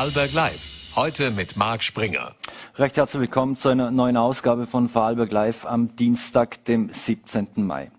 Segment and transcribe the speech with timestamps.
[0.00, 0.60] Vorarlberg Live.
[0.96, 2.34] Heute mit Marc Springer.
[2.76, 7.48] Recht herzlich willkommen zu einer neuen Ausgabe von Vorarlberg Live am Dienstag, dem 17.
[7.56, 7.90] Mai.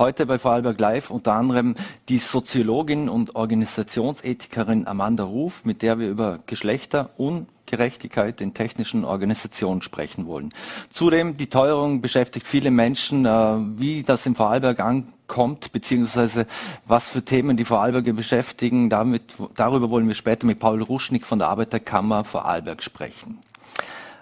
[0.00, 1.74] Heute bei Vorarlberg Live unter anderem
[2.08, 9.04] die Soziologin und Organisationsethikerin Amanda Ruf, mit der wir über Geschlechter und Gerechtigkeit in technischen
[9.04, 10.54] Organisationen sprechen wollen.
[10.88, 13.30] Zudem die Teuerung beschäftigt viele Menschen, äh,
[13.78, 16.46] wie das im Vorarlberg ankommt, beziehungsweise
[16.86, 18.88] was für Themen die Vorarlberger beschäftigen.
[18.88, 23.38] Damit, darüber wollen wir später mit Paul Ruschnick von der Arbeiterkammer Vorarlberg sprechen.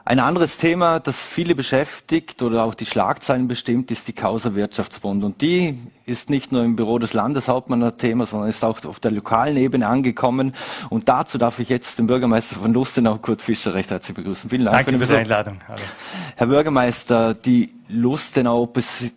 [0.09, 5.23] Ein anderes Thema, das viele beschäftigt oder auch die Schlagzeilen bestimmt, ist die Causa Wirtschaftsbund.
[5.23, 9.01] Und die ist nicht nur im Büro des Landeshauptmanns ein Thema, sondern ist auch auf
[9.01, 10.55] der lokalen Ebene angekommen.
[10.89, 14.48] Und dazu darf ich jetzt den Bürgermeister von Lustenau, Kurt Fischer, recht herzlich begrüßen.
[14.48, 15.61] Vielen Dank Danke für, für die Einladung.
[15.69, 15.83] Hallo.
[16.37, 18.70] Herr Bürgermeister, die Lustenau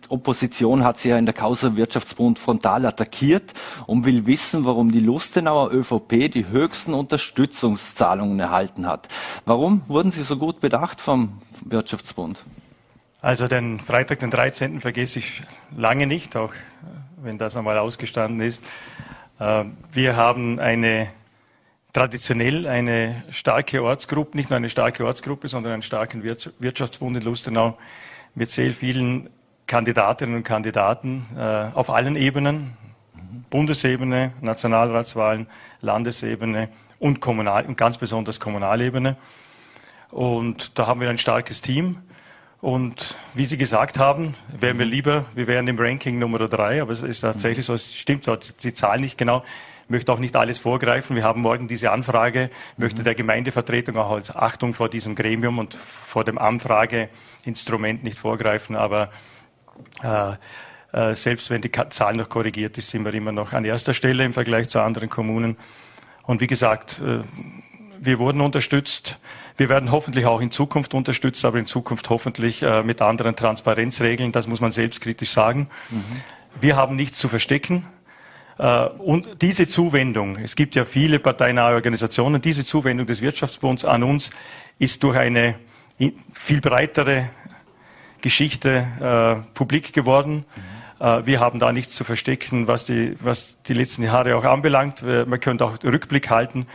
[0.08, 3.52] Opposition hat Sie ja in der Causa Wirtschaftsbund frontal attackiert
[3.86, 9.08] und will wissen, warum die Lustenauer ÖVP die höchsten Unterstützungszahlungen erhalten hat.
[9.44, 12.42] Warum wurden Sie so gut bedacht vom Wirtschaftsbund?
[13.20, 14.80] Also den Freitag, den 13.
[14.80, 15.42] vergesse ich
[15.76, 16.54] lange nicht, auch
[17.22, 18.62] wenn das einmal ausgestanden ist.
[19.38, 21.08] Äh, wir haben eine
[21.92, 27.76] traditionell eine starke Ortsgruppe, nicht nur eine starke Ortsgruppe, sondern einen starken Wirtschaftsbund in Lustenau
[28.34, 29.30] mit sehr vielen
[29.66, 32.76] Kandidatinnen und Kandidaten äh, auf allen Ebenen,
[33.50, 35.46] Bundesebene, Nationalratswahlen,
[35.80, 39.16] Landesebene und, Kommunal und ganz besonders Kommunalebene.
[40.10, 41.98] Und da haben wir ein starkes Team.
[42.60, 46.92] Und wie Sie gesagt haben, wären wir lieber, wir wären im Ranking Nummer drei, aber
[46.92, 49.42] es ist tatsächlich so, es stimmt so, die Zahl nicht genau
[49.92, 51.14] möchte auch nicht alles vorgreifen.
[51.14, 53.04] Wir haben morgen diese Anfrage, möchte mhm.
[53.04, 59.10] der Gemeindevertretung auch als Achtung vor diesem Gremium und vor dem Anfrageinstrument nicht vorgreifen, aber
[60.02, 60.32] äh,
[60.92, 64.24] äh, selbst wenn die Zahl noch korrigiert ist, sind wir immer noch an erster Stelle
[64.24, 65.56] im Vergleich zu anderen Kommunen.
[66.24, 67.20] Und wie gesagt, äh,
[68.00, 69.18] wir wurden unterstützt.
[69.56, 74.32] Wir werden hoffentlich auch in Zukunft unterstützt, aber in Zukunft hoffentlich äh, mit anderen Transparenzregeln.
[74.32, 75.68] Das muss man selbstkritisch sagen.
[75.90, 76.04] Mhm.
[76.60, 77.84] Wir haben nichts zu verstecken.
[78.62, 84.04] Äh, und diese Zuwendung, es gibt ja viele parteinahe Organisationen, diese Zuwendung des Wirtschaftsbunds an
[84.04, 84.30] uns
[84.78, 85.56] ist durch eine
[86.32, 87.30] viel breitere
[88.20, 90.44] Geschichte äh, publik geworden.
[91.00, 91.04] Mhm.
[91.04, 95.02] Äh, wir haben da nichts zu verstecken, was die, was die letzten Jahre auch anbelangt.
[95.02, 96.66] Man könnte auch Rückblick halten.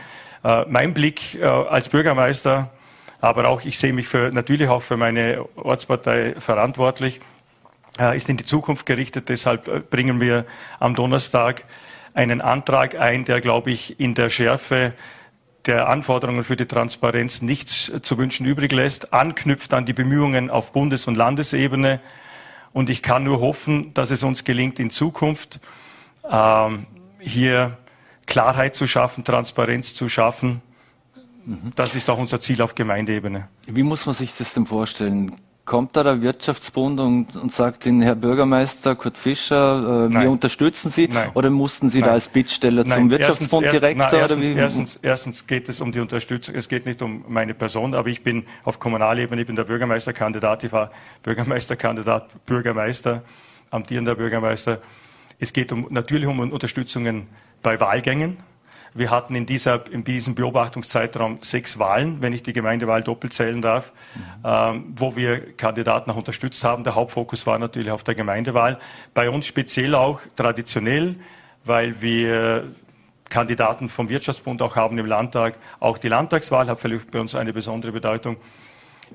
[0.44, 2.70] Äh, mein Blick äh, als Bürgermeister,
[3.20, 7.20] aber auch ich sehe mich für, natürlich auch für meine Ortspartei verantwortlich
[8.14, 9.28] ist in die Zukunft gerichtet.
[9.28, 10.46] Deshalb äh, bringen wir
[10.78, 11.64] am Donnerstag
[12.14, 14.94] einen Antrag ein, der, glaube ich, in der Schärfe
[15.66, 20.72] der Anforderungen für die Transparenz nichts zu wünschen übrig lässt, anknüpft an die Bemühungen auf
[20.72, 22.00] Bundes- und Landesebene.
[22.72, 25.60] Und ich kann nur hoffen, dass es uns gelingt, in Zukunft
[26.30, 26.86] ähm,
[27.18, 27.76] hier
[28.26, 30.62] Klarheit zu schaffen, Transparenz zu schaffen.
[31.44, 31.72] Mhm.
[31.76, 33.48] Das ist auch unser Ziel auf Gemeindeebene.
[33.66, 35.34] Wie muss man sich das denn vorstellen?
[35.68, 40.90] Kommt da der Wirtschaftsbund und, und sagt Ihnen, Herr Bürgermeister Kurt Fischer, äh, wir unterstützen
[40.90, 41.08] Sie?
[41.08, 41.30] Nein.
[41.34, 42.08] Oder mussten Sie Nein.
[42.08, 43.00] da als Bittsteller Nein.
[43.00, 44.00] zum Wirtschaftsbund erstens, direkt?
[44.00, 47.52] Erst, na, erstens, erstens, erstens, geht es um die Unterstützung, es geht nicht um meine
[47.52, 50.90] Person, aber ich bin auf Kommunalebene, ich bin der Bürgermeisterkandidat, ich war
[51.22, 53.22] Bürgermeisterkandidat, Bürgermeister,
[53.70, 54.80] amtierender Bürgermeister.
[55.38, 57.26] Es geht um, natürlich um Unterstützungen
[57.62, 58.38] bei Wahlgängen,
[58.94, 63.62] wir hatten in, dieser, in diesem Beobachtungszeitraum sechs Wahlen, wenn ich die Gemeindewahl doppelt zählen
[63.62, 64.22] darf, mhm.
[64.44, 66.84] ähm, wo wir Kandidaten auch unterstützt haben.
[66.84, 68.78] Der Hauptfokus war natürlich auf der Gemeindewahl.
[69.14, 71.16] Bei uns speziell auch traditionell,
[71.64, 72.64] weil wir
[73.28, 75.58] Kandidaten vom Wirtschaftsbund auch haben im Landtag.
[75.80, 78.36] Auch die Landtagswahl hat vielleicht bei uns eine besondere Bedeutung.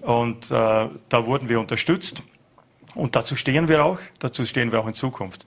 [0.02, 2.24] Und äh, da wurden wir unterstützt.
[2.96, 4.00] Und dazu stehen wir auch.
[4.20, 5.46] Dazu stehen wir auch in Zukunft.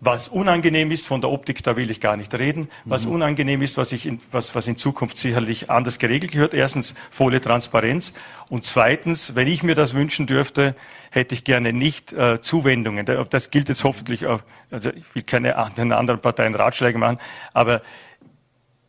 [0.00, 2.68] Was unangenehm ist von der Optik, da will ich gar nicht reden.
[2.84, 3.14] Was mhm.
[3.14, 6.54] unangenehm ist, was, ich in, was, was in Zukunft sicherlich anders geregelt gehört.
[6.54, 8.12] Erstens volle Transparenz
[8.48, 10.76] und zweitens, wenn ich mir das wünschen dürfte,
[11.10, 13.06] hätte ich gerne nicht äh, Zuwendungen.
[13.30, 14.40] Das gilt jetzt hoffentlich auch.
[14.70, 17.18] Also ich will keine den anderen Parteien Ratschläge machen,
[17.52, 17.82] aber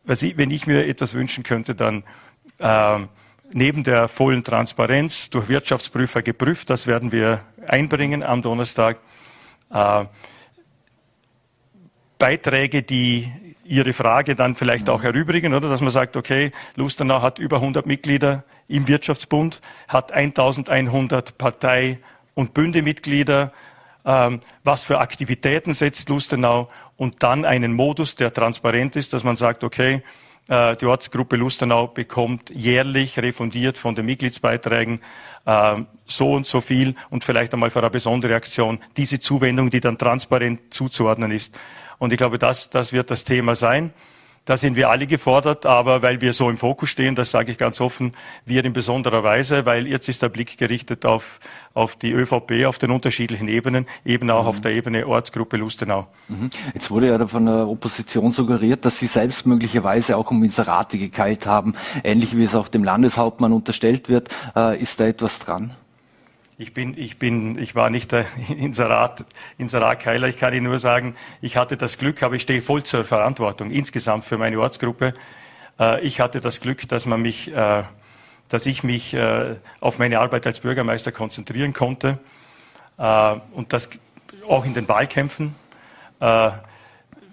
[0.04, 2.04] was ich, wenn ich mir etwas wünschen könnte, dann
[2.58, 2.98] äh,
[3.52, 9.00] neben der vollen Transparenz durch Wirtschaftsprüfer geprüft, das werden wir einbringen am Donnerstag.
[9.72, 10.04] Äh,
[12.20, 13.32] Beiträge, die
[13.64, 15.68] Ihre Frage dann vielleicht auch erübrigen, oder?
[15.68, 21.98] Dass man sagt, okay, Lustenau hat über 100 Mitglieder im Wirtschaftsbund, hat 1100 Partei-
[22.34, 23.52] und Bündemitglieder.
[24.04, 26.68] Ähm, was für Aktivitäten setzt Lustenau?
[26.96, 30.02] Und dann einen Modus, der transparent ist, dass man sagt, okay,
[30.48, 35.00] äh, die Ortsgruppe Lustenau bekommt jährlich refundiert von den Mitgliedsbeiträgen
[35.46, 35.76] äh,
[36.06, 39.96] so und so viel und vielleicht einmal für eine besondere Aktion diese Zuwendung, die dann
[39.96, 41.56] transparent zuzuordnen ist.
[42.00, 43.92] Und ich glaube, das, das wird das Thema sein.
[44.46, 47.58] Da sind wir alle gefordert, aber weil wir so im Fokus stehen, das sage ich
[47.58, 48.12] ganz offen,
[48.46, 51.40] wir in besonderer Weise, weil jetzt ist der Blick gerichtet auf,
[51.74, 54.48] auf die ÖVP auf den unterschiedlichen Ebenen, eben auch mhm.
[54.48, 56.08] auf der Ebene Ortsgruppe Lustenau.
[56.28, 56.50] Mhm.
[56.72, 61.46] Jetzt wurde ja von der Opposition suggeriert, dass Sie selbst möglicherweise auch um Inserate gekeilt
[61.46, 64.30] haben, ähnlich wie es auch dem Landeshauptmann unterstellt wird.
[64.56, 65.76] Äh, ist da etwas dran?
[66.60, 69.24] Ich bin, ich bin, ich war nicht der Inserat,
[69.56, 70.28] Inseratkeiler.
[70.28, 73.70] Ich kann Ihnen nur sagen, ich hatte das Glück, aber ich stehe voll zur Verantwortung
[73.70, 75.14] insgesamt für meine Ortsgruppe.
[75.78, 77.84] Äh, ich hatte das Glück, dass man mich, äh,
[78.50, 82.18] dass ich mich äh, auf meine Arbeit als Bürgermeister konzentrieren konnte
[82.98, 83.88] und das
[84.46, 85.54] auch in den Wahlkämpfen.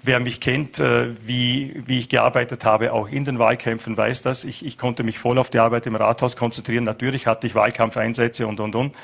[0.03, 4.44] Wer mich kennt, wie, wie ich gearbeitet habe, auch in den Wahlkämpfen, weiß das.
[4.44, 6.83] Ich, ich konnte mich voll auf die Arbeit im Rathaus konzentrieren.
[6.83, 8.95] Natürlich hatte ich Wahlkampfeinsätze und, und, und.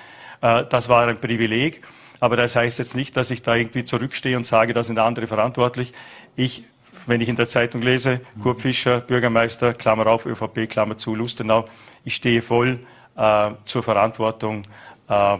[0.41, 1.81] Äh, das war ein Privileg.
[2.19, 5.27] Aber das heißt jetzt nicht, dass ich da irgendwie zurückstehe und sage, da sind andere
[5.27, 5.91] verantwortlich.
[6.35, 6.63] Ich,
[7.05, 11.65] wenn ich in der Zeitung lese, Kurt Fischer, Bürgermeister, Klammer auf, ÖVP, Klammer zu, Lustenau,
[12.05, 12.79] ich stehe voll
[13.17, 14.63] äh, zur Verantwortung
[15.09, 15.37] äh,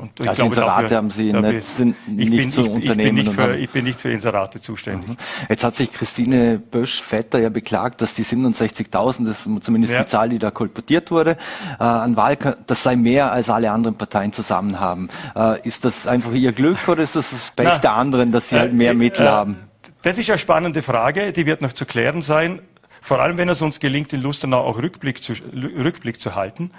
[0.00, 2.70] und ich also glaube, Inserate dafür, haben Sie dafür, nicht, sind nicht bin, zu ich,
[2.70, 3.18] Unternehmen.
[3.18, 5.08] Ich bin, für, ich bin, nicht für, Inserate zuständig.
[5.10, 5.16] Mhm.
[5.48, 10.02] Jetzt hat sich Christine Bösch-Vetter ja beklagt, dass die 67.000, das ist zumindest ja.
[10.02, 11.36] die Zahl, die da kolportiert wurde,
[11.78, 12.36] äh, an Wahl,
[12.66, 15.08] das sei mehr als alle anderen Parteien zusammen haben.
[15.36, 18.48] Äh, ist das einfach ihr Glück oder ist das das Pech Na, der anderen, dass
[18.48, 19.58] sie äh, halt mehr äh, Mittel haben?
[20.02, 22.60] Das ist eine spannende Frage, die wird noch zu klären sein.
[23.00, 26.70] Vor allem, wenn es uns gelingt, in Lustenau auch Rückblick zu, Rückblick zu halten,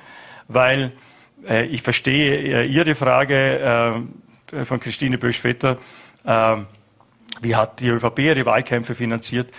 [0.47, 0.91] weil
[1.47, 4.05] äh, ich verstehe äh, Ihre Frage
[4.51, 5.77] äh, von Christine Bösch-Vetter.
[7.41, 9.51] Wie hat die ÖVP ihre Wahlkämpfe finanziert?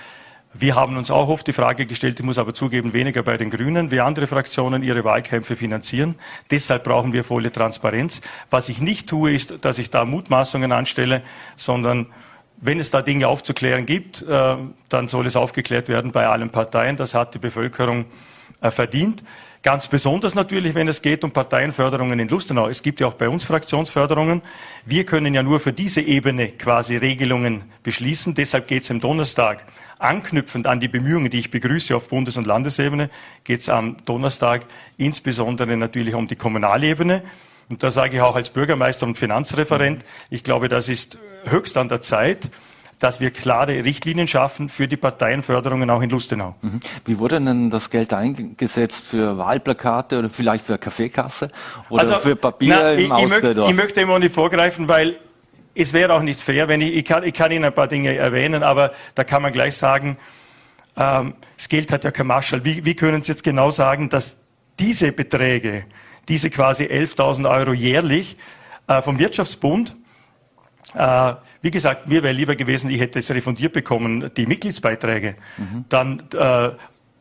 [0.55, 3.51] Wir haben uns auch oft die Frage gestellt, ich muss aber zugeben, weniger bei den
[3.51, 6.15] Grünen, wie andere Fraktionen ihre Wahlkämpfe finanzieren.
[6.51, 8.23] Deshalb brauchen wir volle Transparenz.
[8.51, 11.23] Was ich nicht tue, ist, dass ich da Mutmaßungen anstelle,
[11.57, 12.07] sondern
[12.57, 16.97] wenn es da Dinge aufzuklären gibt, dann soll es aufgeklärt werden bei allen Parteien.
[16.97, 18.07] Das hat die Bevölkerung
[18.63, 19.23] verdient.
[19.67, 22.69] Ganz besonders natürlich, wenn es geht um Parteienförderungen in Lustenau.
[22.69, 24.43] Es gibt ja auch bei uns Fraktionsförderungen.
[24.85, 28.33] Wir können ja nur für diese Ebene quasi Regelungen beschließen.
[28.37, 29.65] Deshalb geht es am Donnerstag,
[29.99, 33.11] anknüpfend an die Bemühungen, die ich begrüße auf Bundes- und Landesebene,
[33.43, 34.67] geht es am Donnerstag
[34.99, 37.25] insbesondere natürlich um die Kommunalebene.
[37.69, 41.89] Und da sage ich auch als Bürgermeister und Finanzreferent, ich glaube, das ist höchst an
[41.89, 42.51] der Zeit,
[42.99, 46.55] dass wir klare Richtlinien schaffen für die Parteienförderungen auch in Lustenau.
[46.63, 46.81] Mhm.
[47.05, 51.49] Wie wurde denn das Geld eingesetzt für Wahlplakate oder vielleicht für eine Kaffeekasse
[51.91, 55.17] oder also, für Papier na, im ich, ich, möchte, ich möchte immer nicht vorgreifen, weil
[55.75, 58.15] es wäre auch nicht fair, wenn ich, ich kann, ich kann Ihnen ein paar Dinge
[58.15, 60.17] erwähnen, aber da kann man gleich sagen,
[60.97, 62.65] ähm, das Geld hat ja kein Marschall.
[62.65, 64.37] Wie, wie können Sie jetzt genau sagen, dass
[64.79, 65.85] diese Beträge,
[66.29, 68.37] diese quasi 11.000 Euro jährlich
[68.89, 69.97] äh, vom Wirtschaftsbund
[70.95, 75.37] äh, wie gesagt, mir wäre lieber gewesen, ich hätte es refundiert bekommen, die Mitgliedsbeiträge.
[75.57, 75.85] Mhm.
[75.89, 76.71] Dann, äh,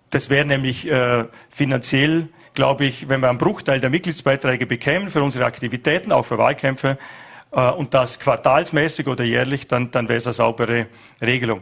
[0.09, 5.23] das wäre nämlich äh, finanziell, glaube ich, wenn wir einen Bruchteil der Mitgliedsbeiträge bekämen für
[5.23, 6.97] unsere Aktivitäten, auch für Wahlkämpfe,
[7.51, 10.87] äh, und das quartalsmäßig oder jährlich, dann, dann wäre es eine saubere
[11.21, 11.61] Regelung.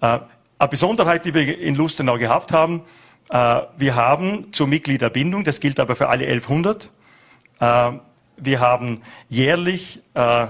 [0.00, 0.20] Äh,
[0.58, 2.82] eine Besonderheit, die wir in Lustenau gehabt haben,
[3.30, 6.90] äh, wir haben zur Mitgliederbindung, das gilt aber für alle 1100,
[7.60, 7.92] äh,
[8.36, 10.46] wir haben jährlich äh,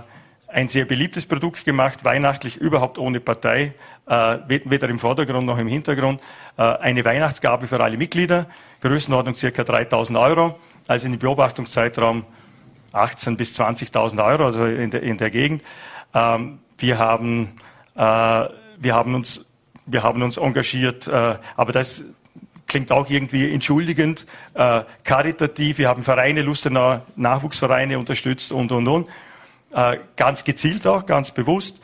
[0.52, 3.74] ein sehr beliebtes Produkt gemacht, weihnachtlich überhaupt ohne Partei,
[4.06, 6.20] äh, weder im Vordergrund noch im Hintergrund.
[6.56, 8.46] Äh, eine Weihnachtsgabe für alle Mitglieder,
[8.80, 12.24] Größenordnung circa 3000 Euro, also in dem Beobachtungszeitraum
[12.92, 15.62] 18 bis 20.000 Euro, also in der, in der Gegend.
[16.14, 17.54] Ähm, wir haben,
[17.94, 19.44] äh, wir haben uns,
[19.86, 22.04] wir haben uns engagiert, äh, aber das
[22.66, 25.78] klingt auch irgendwie entschuldigend, äh, karitativ.
[25.78, 29.08] Wir haben Vereine, Lustenauer Nachwuchsvereine unterstützt und, und, und.
[29.72, 31.80] Äh, ganz gezielt auch, ganz bewusst.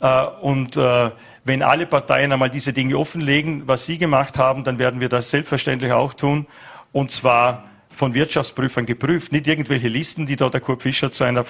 [0.00, 1.10] Äh, und äh,
[1.44, 5.30] wenn alle Parteien einmal diese Dinge offenlegen, was sie gemacht haben, dann werden wir das
[5.30, 6.46] selbstverständlich auch tun.
[6.92, 11.44] Und zwar von Wirtschaftsprüfern geprüft, nicht irgendwelche Listen, die da der Kurt Fischer zu einer,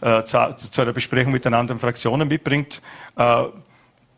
[0.00, 2.82] äh, zu, zu, einer Besprechung mit den anderen Fraktionen mitbringt.
[3.16, 3.44] Äh,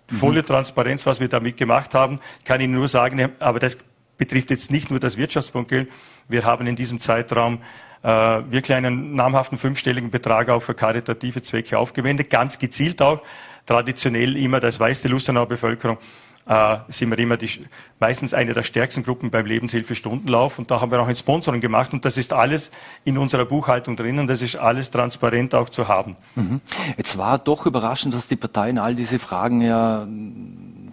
[0.09, 0.47] volle mhm.
[0.47, 3.78] Transparenz, was wir damit gemacht haben, kann ich nur sagen, aber das
[4.18, 5.90] betrifft jetzt nicht nur das Wirtschaftsfondsgeld.
[6.28, 7.59] Wir haben in diesem Zeitraum äh,
[8.02, 13.23] wirklich einen namhaften fünfstelligen Betrag auch für karitative Zwecke aufgewendet, ganz gezielt auch,
[13.66, 15.99] traditionell immer, das weiß die Lustenauer Bevölkerung,
[16.46, 17.66] äh, sind wir immer die,
[18.00, 20.58] meistens eine der stärksten Gruppen beim Lebenshilfe-Stundenlauf.
[20.58, 21.92] Und da haben wir auch ein Sponsoring gemacht.
[21.92, 22.70] Und das ist alles
[23.04, 26.16] in unserer Buchhaltung drin und das ist alles transparent auch zu haben.
[26.34, 26.61] Mhm.
[26.96, 30.06] Jetzt war doch überraschend, dass die Parteien all diese Fragen ja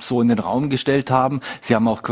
[0.02, 1.42] so in den Raum gestellt haben.
[1.62, 2.04] Sie haben auch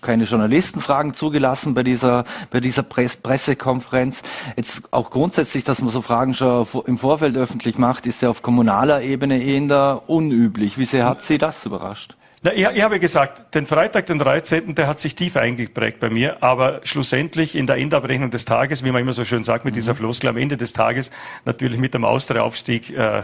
[0.00, 4.22] keine Journalistenfragen zugelassen bei dieser, bei dieser Press Pressekonferenz.
[4.56, 8.42] Jetzt auch grundsätzlich, dass man so Fragen schon im Vorfeld öffentlich macht, ist ja auf
[8.42, 10.78] kommunaler Ebene eher unüblich.
[10.78, 12.16] Wie sehr hat Sie das überrascht?
[12.46, 16.10] Na, ich, ich habe gesagt, den Freitag, den 13., der hat sich tief eingeprägt bei
[16.10, 19.74] mir, aber schlussendlich in der Endabrechnung des Tages, wie man immer so schön sagt mit
[19.74, 19.78] mhm.
[19.78, 21.10] dieser Floskel, am Ende des Tages
[21.44, 23.22] natürlich mit dem Austria-Aufstieg äh,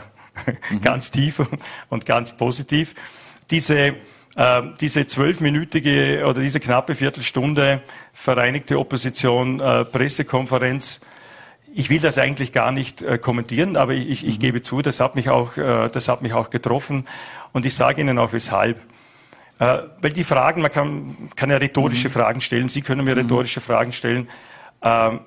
[0.71, 0.81] mhm.
[0.83, 1.41] ganz tief
[1.89, 2.97] und ganz positiv.
[3.53, 3.95] Diese
[4.35, 7.81] äh, diese zwölfminütige oder diese knappe Viertelstunde
[8.13, 11.01] Vereinigte Opposition äh, Pressekonferenz
[11.75, 14.41] ich will das eigentlich gar nicht äh, kommentieren, aber ich, ich, mhm.
[14.41, 17.07] gebe zu, das hat mich auch, äh, das hat mich auch getroffen.
[17.53, 18.79] Und ich sage Ihnen auch weshalb.
[19.63, 22.13] Äh, weil die Fragen, man kann, kann ja rhetorische mhm.
[22.13, 23.21] Fragen stellen, Sie können mir mhm.
[23.21, 24.29] rhetorische Fragen stellen.
[24.83, 25.21] Ähm,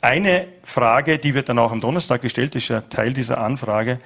[0.00, 4.00] eine Frage, die wird dann auch am Donnerstag gestellt, ist ja Teil dieser Anfrage.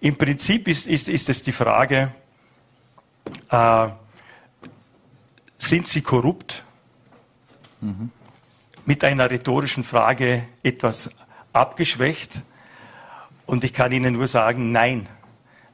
[0.00, 2.10] Im Prinzip ist, ist, ist es die Frage,
[3.50, 3.88] äh,
[5.56, 6.64] sind Sie korrupt?
[7.80, 8.10] Mhm.
[8.86, 11.10] Mit einer rhetorischen Frage etwas
[11.52, 12.42] abgeschwächt.
[13.46, 15.08] Und ich kann Ihnen nur sagen, nein.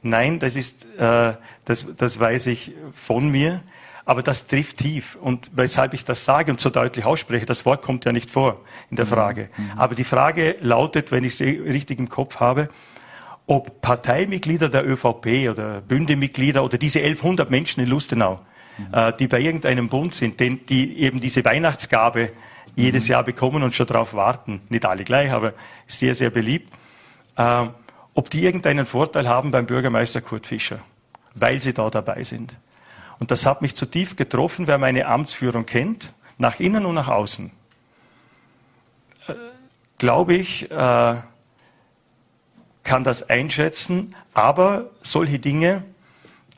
[0.05, 1.33] Nein, das ist, äh,
[1.65, 3.61] das, das weiß ich von mir.
[4.07, 5.17] Aber das trifft tief.
[5.19, 8.61] Und weshalb ich das sage und so deutlich ausspreche, das Wort kommt ja nicht vor
[8.91, 9.09] in der mhm.
[9.09, 9.49] Frage.
[9.57, 9.71] Mhm.
[9.77, 12.69] Aber die Frage lautet, wenn ich sie richtig im Kopf habe,
[13.47, 18.41] ob Parteimitglieder der ÖVP oder Bündemitglieder oder diese 1100 Menschen in Lustenau,
[18.77, 18.93] mhm.
[18.93, 22.31] äh, die bei irgendeinem Bund sind, den, die eben diese Weihnachtsgabe
[22.75, 23.11] jedes mhm.
[23.11, 24.61] Jahr bekommen und schon darauf warten.
[24.69, 25.53] Nicht alle gleich, aber
[25.87, 26.71] sehr, sehr beliebt.
[27.37, 27.65] Äh,
[28.15, 30.79] ob die irgendeinen Vorteil haben beim Bürgermeister Kurt Fischer,
[31.35, 32.55] weil sie da dabei sind.
[33.19, 37.51] Und das hat mich zutiefst getroffen, wer meine Amtsführung kennt, nach innen und nach außen.
[39.27, 39.33] Äh,
[39.97, 41.15] Glaube ich, äh,
[42.83, 45.83] kann das einschätzen, aber solche Dinge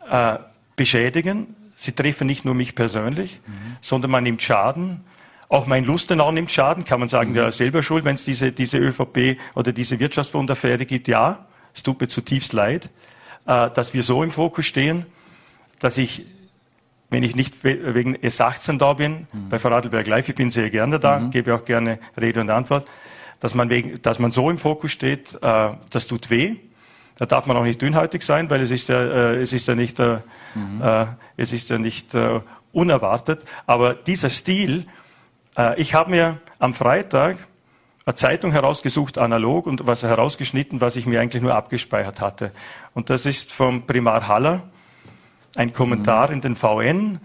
[0.09, 0.37] äh,
[0.75, 1.55] beschädigen.
[1.75, 3.77] Sie treffen nicht nur mich persönlich, mhm.
[3.81, 5.03] sondern man nimmt Schaden
[5.49, 7.37] auch mein Lustenau nimmt Schaden, kann man sagen, mhm.
[7.37, 11.07] ja, selber schuld, wenn es diese, diese ÖVP oder diese Wirtschaftswundaffäre gibt.
[11.07, 11.46] Ja,
[11.77, 12.89] es tut mir zutiefst leid,
[13.46, 15.05] äh, dass wir so im Fokus stehen,
[15.79, 16.25] dass ich,
[17.12, 19.50] wenn ich nicht wegen S18 da bin, mhm.
[19.50, 21.29] bei Vorarlberg Live, ich bin sehr gerne da, mhm.
[21.29, 22.89] gebe auch gerne Rede und Antwort,
[23.39, 26.55] dass man, wegen, dass man so im Fokus steht, äh, das tut weh.
[27.19, 29.75] Da darf man auch nicht dünnhäutig sein, weil es ist ja, äh, es ist ja
[29.75, 30.84] nicht, mhm.
[31.36, 32.15] es ist ja nicht
[32.74, 33.43] unerwartet.
[33.65, 34.86] Aber dieser Stil,
[35.77, 37.39] ich habe mir am Freitag
[38.07, 42.51] eine Zeitung herausgesucht, analog, und was herausgeschnitten, was ich mir eigentlich nur abgespeichert hatte.
[42.93, 44.63] Und das ist vom Primar Haller,
[45.55, 46.35] ein Kommentar mhm.
[46.35, 47.19] in den VN.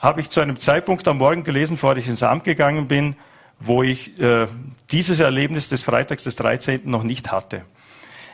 [0.00, 3.16] Habe ich zu einem Zeitpunkt am Morgen gelesen, bevor ich ins Amt gegangen bin,
[3.58, 4.48] wo ich äh,
[4.90, 6.82] dieses Erlebnis des Freitags des 13.
[6.84, 7.64] noch nicht hatte.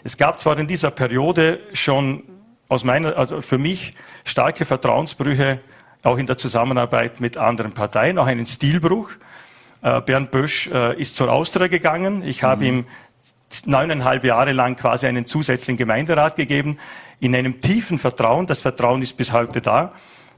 [0.02, 2.24] Es gab zwar in dieser Periode schon
[2.68, 3.92] aus meiner, also für mich
[4.24, 5.60] starke Vertrauensbrüche
[6.02, 9.10] auch in der Zusammenarbeit mit anderen Parteien, auch einen Stilbruch.
[9.82, 12.22] Äh, Bernd Bösch äh, ist zur Austria gegangen.
[12.22, 12.66] Ich habe mhm.
[12.66, 12.84] ihm
[13.64, 16.78] neuneinhalb Jahre lang quasi einen zusätzlichen Gemeinderat gegeben,
[17.20, 18.46] in einem tiefen Vertrauen.
[18.46, 19.92] Das Vertrauen ist bis heute da.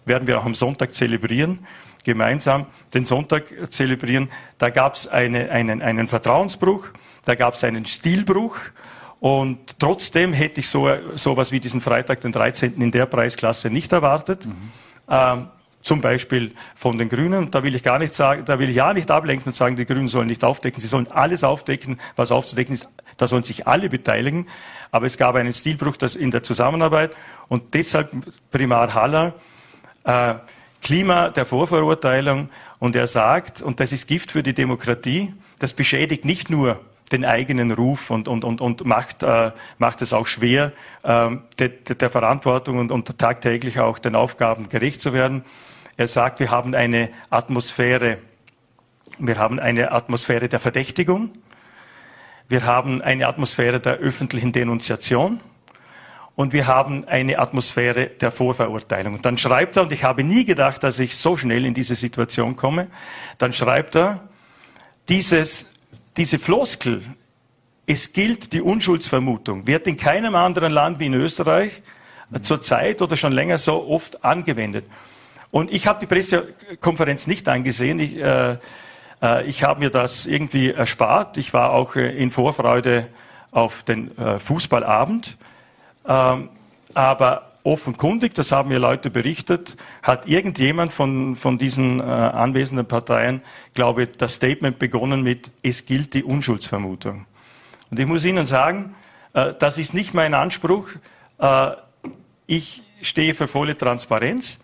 [0.05, 1.67] Werden wir auch am Sonntag zelebrieren,
[2.05, 4.31] gemeinsam den Sonntag zelebrieren.
[4.59, 6.89] Da gab es eine, einen, einen Vertrauensbruch,
[7.25, 8.57] da gab es einen Stilbruch.
[9.21, 12.81] Und trotzdem hätte ich so sowas wie diesen Freitag, den 13.
[12.81, 14.47] in der Preisklasse nicht erwartet.
[14.47, 14.73] Mhm.
[15.09, 15.49] Ähm,
[15.83, 17.51] zum Beispiel von den Grünen.
[17.51, 19.87] Da will ich gar nicht sagen, da will ich ja nicht ablenken und sagen, die
[19.87, 20.81] Grünen sollen nicht aufdecken.
[20.81, 22.89] Sie sollen alles aufdecken, was aufzudecken ist.
[23.17, 24.47] Da sollen sich alle beteiligen.
[24.91, 27.15] Aber es gab einen Stilbruch in der Zusammenarbeit
[27.49, 28.11] und deshalb
[28.51, 29.35] Primar Haller,
[30.05, 30.35] äh,
[30.83, 32.51] Klima der Vorverurteilung.
[32.79, 36.81] Und er sagt, und das ist Gift für die Demokratie, das beschädigt nicht nur
[37.13, 40.73] den eigenen Ruf und, und, und, und macht, äh, macht es auch schwer,
[41.03, 45.45] äh, der, der Verantwortung und, und tagtäglich auch den Aufgaben gerecht zu werden.
[46.01, 48.17] Er sagt, wir haben eine Atmosphäre,
[49.19, 51.31] wir haben eine Atmosphäre der Verdächtigung,
[52.49, 55.41] wir haben eine Atmosphäre der öffentlichen Denunziation
[56.37, 59.13] und wir haben eine Atmosphäre der Vorverurteilung.
[59.13, 61.97] Und dann schreibt er, und ich habe nie gedacht, dass ich so schnell in diese
[61.97, 62.87] Situation komme,
[63.37, 64.27] dann schreibt er,
[65.11, 65.67] dieses
[66.17, 67.03] diese Floskel,
[67.85, 71.83] es gilt die Unschuldsvermutung, wird in keinem anderen Land wie in Österreich
[72.41, 74.87] zurzeit oder schon länger so oft angewendet.
[75.51, 77.99] Und ich habe die Pressekonferenz nicht angesehen.
[77.99, 78.57] Ich, äh,
[79.23, 81.37] äh, ich habe mir das irgendwie erspart.
[81.37, 83.09] Ich war auch äh, in Vorfreude
[83.51, 85.37] auf den äh, Fußballabend.
[86.07, 86.51] Ähm,
[86.95, 93.43] aber offenkundig, das haben mir Leute berichtet, hat irgendjemand von, von diesen äh, anwesenden Parteien,
[93.75, 97.27] glaube ich, das Statement begonnen mit, es gilt die Unschuldsvermutung.
[97.91, 98.95] Und ich muss Ihnen sagen,
[99.35, 100.91] äh, das ist nicht mein Anspruch.
[102.47, 104.59] Ich stehe für volle Transparenz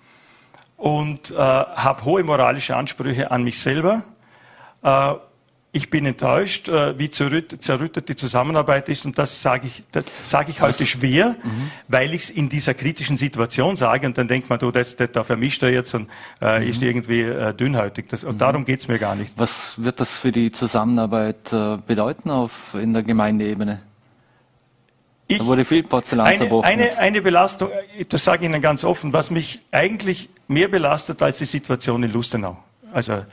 [0.77, 4.03] und äh, habe hohe moralische Ansprüche an mich selber.
[4.83, 5.15] Äh,
[5.77, 9.05] ich bin enttäuscht, äh, wie zerrüttet, zerrüttet, die Zusammenarbeit ist.
[9.05, 11.71] Und das sage ich, das sage ich heute schwer, mhm.
[11.87, 14.07] weil ich es in dieser kritischen Situation sage.
[14.07, 16.09] Und dann denkt man, du, das, das, da vermischt er jetzt und
[16.41, 16.67] äh, mhm.
[16.67, 18.09] ist irgendwie äh, dünnhäutig.
[18.09, 18.39] Das, und mhm.
[18.39, 19.33] darum geht's mir gar nicht.
[19.37, 23.83] Was wird das für die Zusammenarbeit äh, bedeuten auf, in der Gemeindeebene?
[25.29, 26.67] Ich, da wurde viel Porzellan eine, zerbrochen.
[26.67, 27.71] Eine, eine Belastung,
[28.09, 32.13] das sage ich Ihnen ganz offen, was mich eigentlich mehr belastet als die Situation in
[32.13, 32.57] Lustenau.
[32.93, 33.25] Also äh,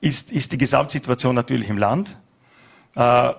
[0.00, 2.16] ist, ist die Gesamtsituation natürlich im Land.
[2.94, 3.32] Äh,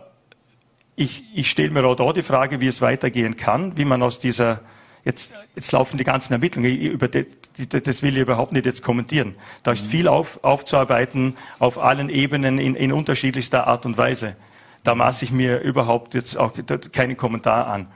[0.95, 4.19] ich, ich stelle mir auch da die Frage, wie es weitergehen kann, wie man aus
[4.19, 4.61] dieser
[5.05, 7.25] Jetzt, jetzt laufen die ganzen Ermittlungen, über die,
[7.67, 9.35] das will ich überhaupt nicht jetzt kommentieren.
[9.63, 14.37] Da ist viel auf, aufzuarbeiten auf allen Ebenen in, in unterschiedlichster Art und Weise.
[14.83, 16.53] Da maße ich mir überhaupt jetzt auch
[16.91, 17.87] keinen Kommentar an.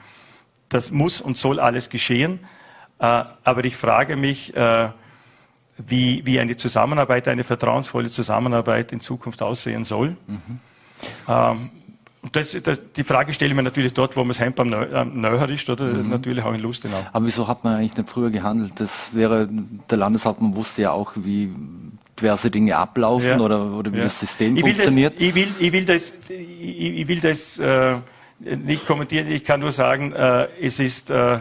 [0.68, 2.40] Das muss und soll alles geschehen.
[2.98, 4.88] Äh, aber ich frage mich, äh,
[5.78, 10.16] wie, wie eine Zusammenarbeit, eine vertrauensvolle Zusammenarbeit in Zukunft aussehen soll.
[10.26, 10.60] Mhm.
[11.28, 11.70] Ähm,
[12.32, 15.48] das, das, die Frage stelle ich mir natürlich dort, wo man es heim am Neuer
[15.48, 16.10] ist, oder mhm.
[16.10, 17.06] natürlich auch in Lustenau.
[17.12, 18.72] Aber wieso hat man eigentlich nicht früher gehandelt?
[18.76, 19.48] Das wäre,
[19.88, 21.50] der Landeshauptmann wusste ja auch, wie
[22.20, 23.40] diverse Dinge ablaufen ja.
[23.40, 24.04] oder, oder wie ja.
[24.04, 25.14] das System ich funktioniert.
[25.14, 27.96] Das, ich, will, ich will das, ich, ich will das äh,
[28.40, 29.30] nicht kommentieren.
[29.30, 31.38] Ich kann nur sagen, äh, es ist äh,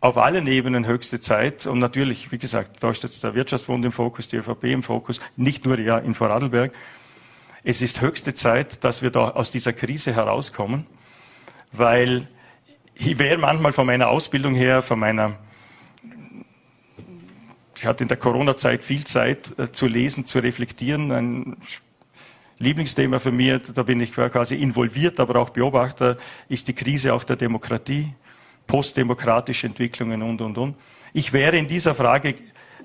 [0.00, 1.66] auf allen Ebenen höchste Zeit.
[1.66, 5.20] Und natürlich, wie gesagt, da ist jetzt der Wirtschaftsbund im Fokus, die ÖVP im Fokus,
[5.36, 6.72] nicht nur ja in Vorarlberg.
[7.62, 10.86] Es ist höchste Zeit, dass wir da aus dieser Krise herauskommen,
[11.72, 12.26] weil
[12.94, 15.36] ich wäre manchmal von meiner Ausbildung her, von meiner
[17.80, 21.10] ich hatte in der Corona-Zeit viel Zeit äh, zu lesen, zu reflektieren.
[21.12, 21.56] Ein
[22.58, 26.18] Lieblingsthema für mich, da bin ich quasi involviert, aber auch Beobachter,
[26.50, 28.12] ist die Krise auch der Demokratie,
[28.66, 30.76] postdemokratische Entwicklungen und, und, und.
[31.14, 32.34] Ich wäre in dieser Frage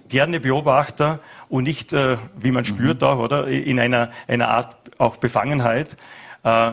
[0.07, 3.07] gerne Beobachter und nicht, äh, wie man spürt mhm.
[3.07, 5.97] auch, oder, in einer, einer Art auch Befangenheit.
[6.43, 6.71] Äh,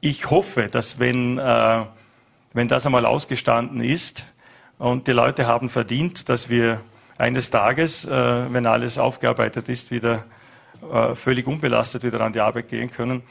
[0.00, 1.84] ich hoffe, dass wenn, äh,
[2.54, 4.24] wenn das einmal ausgestanden ist,
[4.80, 6.80] und die Leute haben verdient, dass wir
[7.18, 8.10] eines Tages, äh,
[8.52, 10.24] wenn alles aufgearbeitet ist, wieder
[10.90, 13.22] äh, völlig unbelastet wieder an die Arbeit gehen können.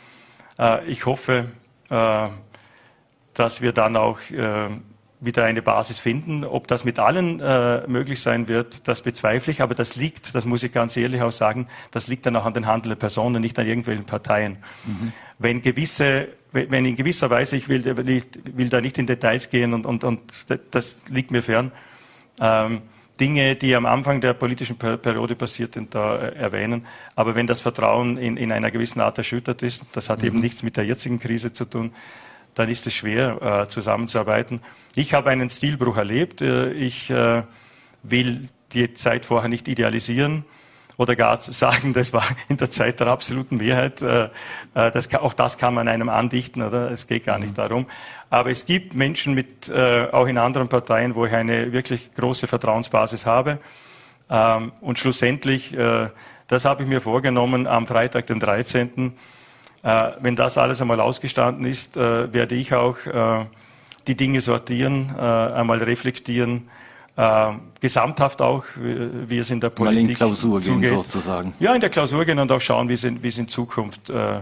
[0.59, 1.45] Äh, ich hoffe,
[1.89, 2.27] äh,
[3.33, 4.69] dass wir dann auch äh,
[5.21, 6.43] wieder eine Basis finden.
[6.45, 9.63] Ob das mit allen äh, möglich sein wird, das bezweifle ich.
[9.63, 12.53] Aber das liegt, das muss ich ganz ehrlich auch sagen, das liegt dann auch an
[12.53, 14.57] den handelnden Personen, nicht an irgendwelchen Parteien.
[14.85, 15.13] Mhm.
[15.39, 19.85] Wenn gewisse wenn in gewisser Weise, ich will, will, da nicht in Details gehen und,
[19.85, 20.19] und, und
[20.71, 21.71] das liegt mir fern,
[22.39, 22.81] ähm,
[23.19, 26.87] Dinge, die am Anfang der politischen Periode passiert sind, da äh, erwähnen.
[27.15, 30.27] Aber wenn das Vertrauen in, in einer gewissen Art erschüttert ist, das hat mhm.
[30.27, 31.91] eben nichts mit der jetzigen Krise zu tun,
[32.55, 34.61] dann ist es schwer, äh, zusammenzuarbeiten.
[34.95, 36.41] Ich habe einen Stilbruch erlebt.
[36.41, 37.43] Äh, ich äh,
[38.03, 40.45] will die Zeit vorher nicht idealisieren
[40.99, 44.01] oder gar zu sagen, das war in der Zeit der absoluten Mehrheit.
[44.01, 46.91] Äh, äh, das, auch das kann man einem andichten, oder?
[46.91, 47.55] Es geht gar nicht mhm.
[47.55, 47.85] darum.
[48.29, 52.47] Aber es gibt Menschen mit, äh, auch in anderen Parteien, wo ich eine wirklich große
[52.47, 53.59] Vertrauensbasis habe.
[54.29, 55.75] Ähm, und schlussendlich,
[56.47, 59.13] das habe ich mir vorgenommen am Freitag, den 13.
[59.81, 62.97] Wenn das alles einmal ausgestanden ist, werde ich auch
[64.07, 66.69] die Dinge sortieren, einmal reflektieren,
[67.19, 67.51] äh,
[67.81, 70.89] gesamthaft auch, wie, wie, es in der Politik Mal in Klausur zugeht.
[70.89, 71.53] gehen sozusagen.
[71.59, 74.09] Ja, in der Klausur gehen und auch schauen, wie es in, wie es in Zukunft
[74.09, 74.39] äh,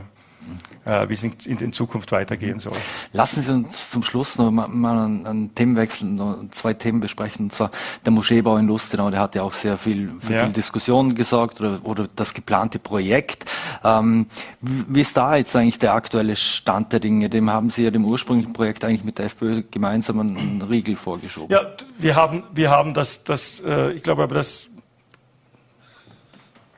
[0.85, 2.77] wie es in, in, Zukunft weitergehen soll.
[3.11, 7.47] Lassen Sie uns zum Schluss noch mal, mal einen, einen Themenwechsel, noch zwei Themen besprechen.
[7.47, 7.71] Und zwar
[8.05, 10.43] der Moscheebau in Lustenau, der hat ja auch sehr viel für ja.
[10.45, 13.45] viel Diskussion gesorgt oder, oder das geplante Projekt.
[13.83, 14.27] Ähm,
[14.61, 17.29] wie ist da jetzt eigentlich der aktuelle Stand der Dinge?
[17.29, 21.53] Dem haben Sie ja dem ursprünglichen Projekt eigentlich mit der FPÖ gemeinsam einen Riegel vorgeschoben.
[21.53, 21.61] Ja,
[21.97, 24.69] wir haben, wir haben das, das äh, ich glaube aber, das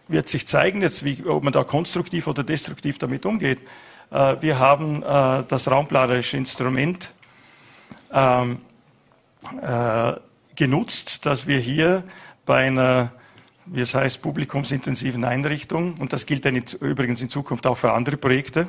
[0.09, 3.59] wird sich zeigen, jetzt, wie, ob man da konstruktiv oder destruktiv damit umgeht.
[4.11, 7.13] Äh, wir haben äh, das raumplanerische Instrument
[8.11, 8.59] ähm,
[9.61, 10.13] äh,
[10.55, 12.03] genutzt, dass wir hier
[12.45, 13.11] bei einer,
[13.65, 17.93] wie es heißt, publikumsintensiven Einrichtung, und das gilt dann in, übrigens in Zukunft auch für
[17.93, 18.67] andere Projekte,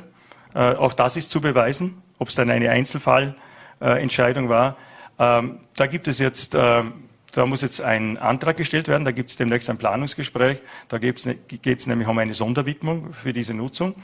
[0.53, 4.77] äh, auch das ist zu beweisen, ob es dann eine Einzelfallentscheidung war.
[5.17, 6.93] Ähm, da gibt es jetzt ähm,
[7.31, 11.17] da muss jetzt ein Antrag gestellt werden, da gibt es demnächst ein Planungsgespräch, da geht
[11.17, 13.95] es nämlich um eine Sonderwidmung für diese Nutzung.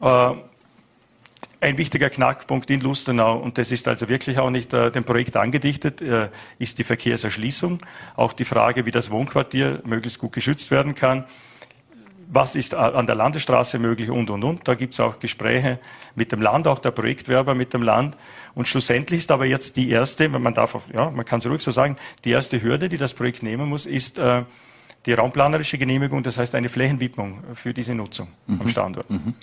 [0.00, 0.32] Äh,
[1.60, 5.36] ein wichtiger Knackpunkt in Lustenau, und das ist also wirklich auch nicht äh, dem Projekt
[5.36, 6.28] angedichtet, äh,
[6.58, 7.78] ist die Verkehrserschließung.
[8.16, 11.24] Auch die Frage, wie das Wohnquartier möglichst gut geschützt werden kann
[12.34, 14.66] was ist an der Landesstraße möglich und, und, und.
[14.66, 15.78] Da gibt es auch Gespräche
[16.14, 18.16] mit dem Land, auch der Projektwerber mit dem Land.
[18.54, 21.62] Und schlussendlich ist aber jetzt die erste, wenn man darf, ja, man kann es ruhig
[21.62, 24.44] so sagen, die erste Hürde, die das Projekt nehmen muss, ist, äh,
[25.06, 28.60] die raumplanerische Genehmigung, das heißt eine Flächenwidmung für diese Nutzung mhm.
[28.60, 29.10] am Standort.
[29.10, 29.34] Mhm.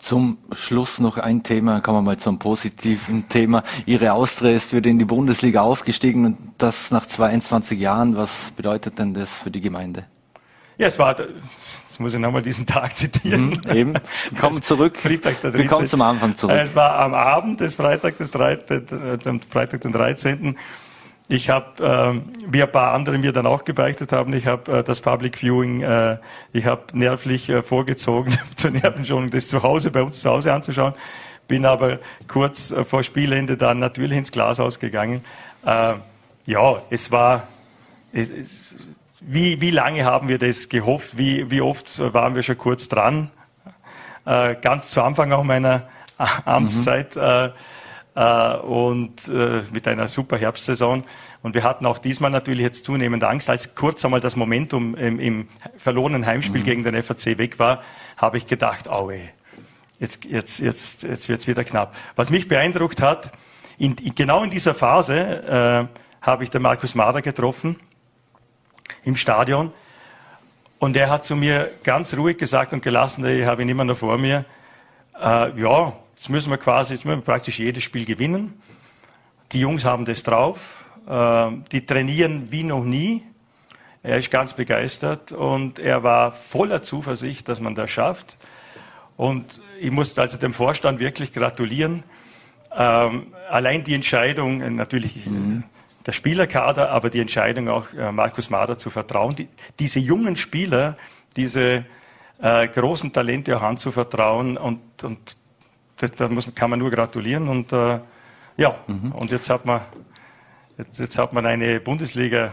[0.00, 3.62] Zum Schluss noch ein Thema, kommen wir mal zum positiven Thema.
[3.84, 8.16] Ihre Austria ist wieder in die Bundesliga aufgestiegen und das nach 22 Jahren.
[8.16, 10.06] Was bedeutet denn das für die Gemeinde?
[10.78, 11.14] Ja, es war,
[12.00, 13.60] muss ich nochmal diesen Tag zitieren.
[13.64, 13.94] Mhm, eben,
[14.40, 14.96] kommen zurück.
[14.96, 15.60] Freitag der 13.
[15.60, 16.56] Wir kommen zum Anfang zurück.
[16.56, 20.56] Es war am Abend des Freitag, des 13., Freitag den 13.
[21.28, 24.82] Ich habe, äh, wie ein paar andere mir dann auch gebeichtet haben, ich habe äh,
[24.82, 26.16] das Public Viewing, äh,
[26.52, 30.94] ich habe nervlich äh, vorgezogen zur Nervenschonung, das zu Hause bei uns zu Hause anzuschauen.
[31.46, 35.24] Bin aber kurz äh, vor Spielende dann natürlich ins Glashaus gegangen.
[35.64, 35.94] Äh,
[36.46, 37.46] ja, es war,
[38.12, 38.50] es, es,
[39.20, 41.16] wie, wie lange haben wir das gehofft?
[41.18, 43.30] Wie, wie oft waren wir schon kurz dran?
[44.24, 45.88] Äh, ganz zu Anfang auch meiner
[46.44, 47.16] Amtszeit.
[47.16, 47.22] Mhm.
[47.22, 47.50] Äh,
[48.14, 51.04] äh, und äh, mit einer super Herbstsaison.
[51.42, 53.48] Und wir hatten auch diesmal natürlich jetzt zunehmend Angst.
[53.48, 56.64] Als kurz einmal das Momentum im, im verlorenen Heimspiel mhm.
[56.64, 57.82] gegen den FAC weg war,
[58.16, 59.20] habe ich gedacht, aue,
[59.98, 61.94] jetzt, jetzt, jetzt, jetzt wird's wieder knapp.
[62.16, 63.32] Was mich beeindruckt hat,
[63.78, 67.76] in, in, genau in dieser Phase äh, habe ich den Markus Mader getroffen
[69.04, 69.72] im Stadion.
[70.78, 73.98] Und er hat zu mir ganz ruhig gesagt und gelassen, ich habe ihn immer noch
[73.98, 74.44] vor mir,
[75.20, 78.60] äh, ja, Jetzt müssen wir quasi, jetzt müssen wir praktisch jedes Spiel gewinnen.
[79.52, 80.84] Die Jungs haben das drauf.
[81.08, 83.22] Ähm, die trainieren wie noch nie.
[84.02, 88.36] Er ist ganz begeistert und er war voller Zuversicht, dass man das schafft.
[89.16, 92.02] Und ich musste also dem Vorstand wirklich gratulieren.
[92.76, 95.64] Ähm, allein die Entscheidung, äh, natürlich mhm.
[96.06, 100.96] Der Spielerkader, aber die Entscheidung auch äh, Markus Mader zu vertrauen, die, diese jungen Spieler,
[101.36, 101.84] diese
[102.40, 105.36] äh, großen Talente auch anzuvertrauen und, und
[106.16, 107.48] da muss, kann man nur gratulieren.
[107.48, 107.98] Und äh,
[108.56, 109.12] ja, mhm.
[109.12, 109.82] und jetzt hat man,
[110.78, 112.52] jetzt, jetzt hat man eine Bundesliga.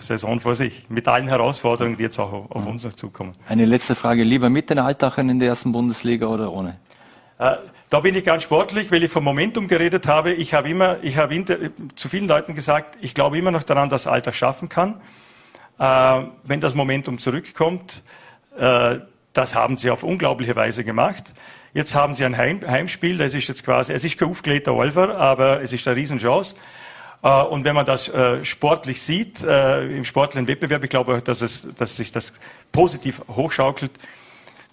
[0.00, 2.72] Saison vor sich, mit allen Herausforderungen, die jetzt auch auf mhm.
[2.72, 3.32] uns noch zukommen.
[3.48, 6.76] Eine letzte Frage, lieber mit den Altachern in der ersten Bundesliga oder ohne?
[7.88, 10.32] Da bin ich ganz sportlich, weil ich vom Momentum geredet habe.
[10.32, 11.44] Ich habe immer, ich habe
[11.94, 15.00] zu vielen Leuten gesagt, ich glaube immer noch daran, dass Altach schaffen kann,
[15.78, 18.02] äh, wenn das Momentum zurückkommt.
[18.58, 18.98] Äh,
[19.34, 21.32] das haben sie auf unglaubliche Weise gemacht.
[21.74, 25.16] Jetzt haben sie ein Heim, Heimspiel, das ist jetzt quasi, es ist kein aufgelegter Alver,
[25.18, 26.56] aber es ist eine Riesenchance.
[27.22, 31.40] Äh, und wenn man das äh, sportlich sieht, äh, im sportlichen Wettbewerb, ich glaube, dass,
[31.40, 32.32] es, dass sich das
[32.72, 33.92] positiv hochschaukelt,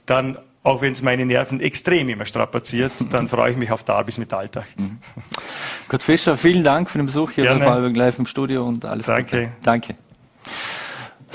[0.07, 4.17] dann, auch wenn es meine Nerven extrem immer strapaziert, dann freue ich mich auf Darbys
[4.17, 4.65] mit Alltag.
[4.77, 4.99] Mhm.
[5.87, 7.59] Kurt Fischer, vielen Dank für den Besuch hier Gerne.
[7.59, 9.39] bei Fallberg Live im Studio und alles Danke.
[9.39, 9.51] Gute.
[9.61, 9.95] Danke.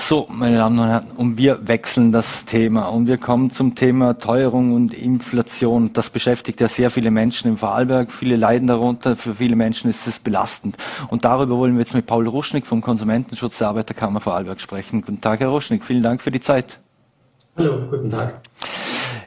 [0.01, 4.19] So, meine Damen und Herren, und wir wechseln das Thema und wir kommen zum Thema
[4.19, 5.93] Teuerung und Inflation.
[5.93, 8.13] Das beschäftigt ja sehr viele Menschen im Vorarlberg.
[8.13, 9.17] Viele leiden darunter.
[9.17, 10.77] Für viele Menschen ist es belastend.
[11.09, 15.03] Und darüber wollen wir jetzt mit Paul Ruschnick vom Konsumentenschutz der Arbeiterkammer Vorarlberg sprechen.
[15.03, 15.85] Guten Tag, Herr Ruschnick.
[15.85, 16.79] Vielen Dank für die Zeit.
[17.57, 18.41] Hallo, guten Tag.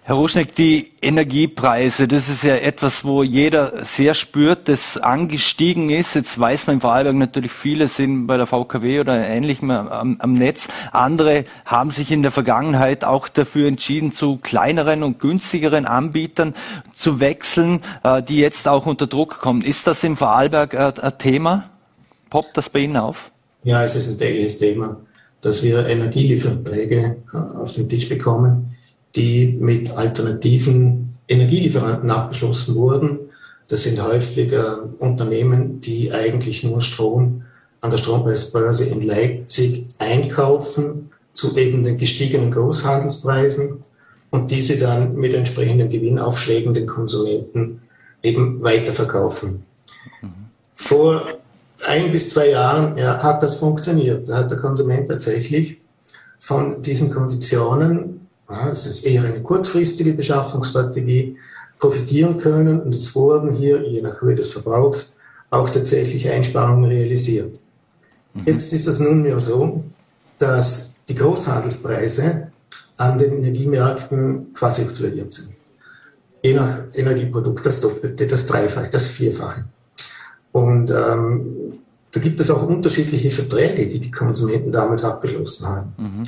[0.03, 6.15] Herr Ruschneck, die Energiepreise, das ist ja etwas, wo jeder sehr spürt, das angestiegen ist.
[6.15, 10.33] Jetzt weiß man im Vorarlberg natürlich, viele sind bei der VKW oder ähnlichem am, am,
[10.33, 10.69] Netz.
[10.91, 16.55] Andere haben sich in der Vergangenheit auch dafür entschieden, zu kleineren und günstigeren Anbietern
[16.95, 19.61] zu wechseln, äh, die jetzt auch unter Druck kommen.
[19.61, 21.69] Ist das im Vorarlberg äh, ein Thema?
[22.31, 23.29] Poppt das bei Ihnen auf?
[23.63, 24.97] Ja, es ist ein tägliches Thema,
[25.41, 28.75] dass wir Energielieferverträge äh, auf den Tisch bekommen
[29.15, 33.19] die mit alternativen Energielieferanten abgeschlossen wurden.
[33.67, 34.61] Das sind häufig äh,
[34.99, 37.43] Unternehmen, die eigentlich nur Strom
[37.81, 43.83] an der Strompreisbörse in Leipzig einkaufen zu eben den gestiegenen Großhandelspreisen
[44.29, 47.81] und diese dann mit entsprechenden Gewinnaufschlägen den Konsumenten
[48.23, 49.63] eben weiterverkaufen.
[50.21, 50.29] Mhm.
[50.75, 51.25] Vor
[51.87, 54.29] ein bis zwei Jahren ja, hat das funktioniert.
[54.29, 55.77] Da hat der Konsument tatsächlich
[56.39, 58.20] von diesen Konditionen
[58.51, 61.37] ja, es ist eher eine kurzfristige Beschaffungsstrategie,
[61.79, 65.15] profitieren können und es wurden hier, je nach Höhe des Verbrauchs,
[65.49, 67.59] auch tatsächlich Einsparungen realisiert.
[68.33, 68.43] Mhm.
[68.45, 69.83] Jetzt ist es nunmehr so,
[70.37, 72.51] dass die Großhandelspreise
[72.97, 75.57] an den Energiemärkten quasi explodiert sind.
[76.43, 79.65] Je nach Energieprodukt das Doppelte, das Dreifache, das Vierfache.
[80.51, 81.79] Und ähm,
[82.11, 85.93] da gibt es auch unterschiedliche Verträge, die die Konsumenten damals abgeschlossen haben.
[85.97, 86.23] Mhm.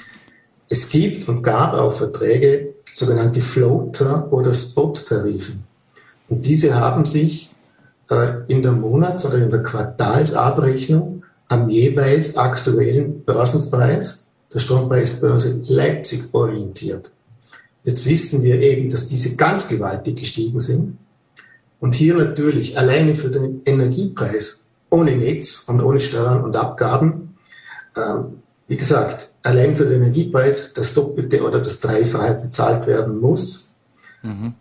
[0.74, 5.52] Es gibt und gab auch Verträge, sogenannte Floater oder Spot-Tarife.
[6.30, 7.52] Und diese haben sich
[8.10, 16.34] äh, in der Monats- oder in der Quartalsabrechnung am jeweils aktuellen Börsenpreis der Strompreisbörse Leipzig
[16.34, 17.12] orientiert.
[17.84, 20.98] Jetzt wissen wir eben, dass diese ganz gewaltig gestiegen sind.
[21.82, 27.36] Und hier natürlich alleine für den Energiepreis ohne Netz und ohne Steuern und Abgaben,
[27.96, 33.76] ähm, wie gesagt, allein für den Energiepreis das Doppelte oder das Dreifache bezahlt werden muss.
[34.22, 34.54] Mhm.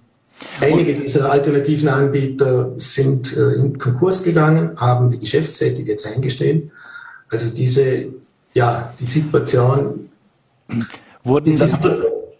[0.60, 6.70] Einige dieser alternativen Anbieter sind äh, in Konkurs gegangen, haben die Geschäftstätigkeit eingestellt.
[7.30, 8.08] Also diese,
[8.52, 10.10] ja, die Situation,
[11.24, 11.62] Wurden die,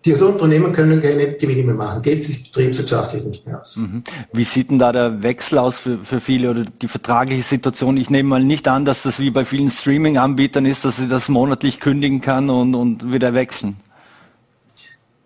[0.04, 3.76] diese Unternehmen können keine Gewinne mehr machen, geht sich betriebswirtschaftlich nicht mehr aus.
[3.76, 4.02] Mhm.
[4.32, 7.96] Wie sieht denn da der Wechsel aus für, für viele oder die vertragliche Situation?
[7.96, 11.28] Ich nehme mal nicht an, dass das wie bei vielen Streaming-Anbietern ist, dass ich das
[11.28, 13.76] monatlich kündigen kann und, und wieder wechseln.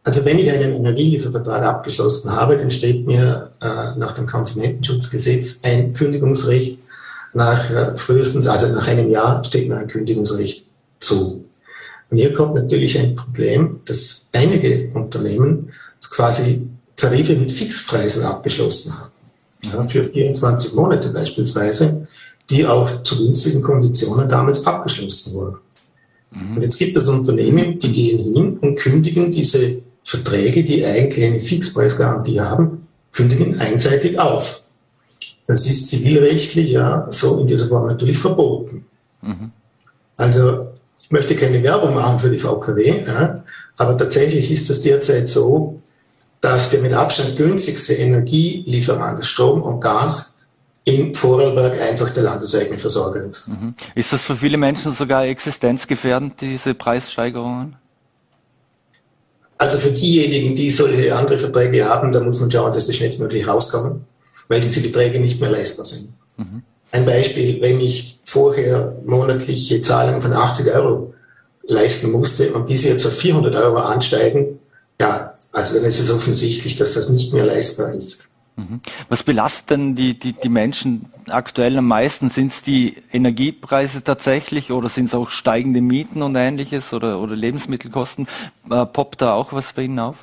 [0.04, 5.94] Also wenn ich einen Energieliefervertrag abgeschlossen habe, dann steht mir äh, nach dem Konsumentenschutzgesetz ein
[5.94, 6.78] Kündigungsrecht
[7.34, 10.66] nach äh, frühestens, also nach einem Jahr steht mir ein Kündigungsrecht
[11.00, 11.45] zu.
[12.11, 15.73] Und hier kommt natürlich ein Problem, dass einige Unternehmen
[16.11, 16.66] quasi
[16.97, 19.12] Tarife mit Fixpreisen abgeschlossen haben.
[19.62, 22.07] Ja, für 24 Monate beispielsweise,
[22.49, 25.57] die auch zu günstigen Konditionen damals abgeschlossen wurden.
[26.31, 26.57] Mhm.
[26.57, 31.40] Und jetzt gibt es Unternehmen, die gehen hin und kündigen diese Verträge, die eigentlich eine
[31.40, 34.62] Fixpreisgarantie haben, kündigen einseitig auf.
[35.47, 38.85] Das ist zivilrechtlich ja so in dieser Form natürlich verboten.
[39.23, 39.51] Mhm.
[40.16, 40.71] Also
[41.07, 43.45] ich möchte keine Werbung machen für die VKW, ja,
[43.77, 45.81] aber tatsächlich ist es derzeit so,
[46.40, 50.38] dass der mit Abstand günstigste Energielieferant Strom und Gas
[50.83, 53.49] in Vorarlberg einfach der landeseigene Versorger ist.
[53.49, 53.77] Mhm.
[53.95, 57.77] Ist das für viele Menschen sogar existenzgefährdend, diese Preissteigerungen?
[59.59, 63.47] Also für diejenigen, die solche andere Verträge haben, da muss man schauen, dass sie schnellstmöglich
[63.47, 64.05] rauskommen,
[64.49, 66.12] weil diese Beträge nicht mehr leistbar sind.
[66.37, 66.62] Mhm.
[66.92, 71.14] Ein Beispiel, wenn ich vorher monatliche Zahlungen von 80 Euro
[71.66, 74.61] leisten musste und diese jetzt auf 400 Euro ansteigen,
[75.01, 78.29] ja, also dann ist es offensichtlich, dass das nicht mehr leistbar ist.
[78.57, 78.81] Mhm.
[79.11, 82.31] Was belastet denn die, die, die Menschen aktuell am meisten?
[82.31, 87.37] Sind es die Energiepreise tatsächlich oder sind es auch steigende Mieten und ähnliches oder, oder
[87.37, 88.27] Lebensmittelkosten?
[88.70, 90.16] Äh, poppt da auch was bei Ihnen auf?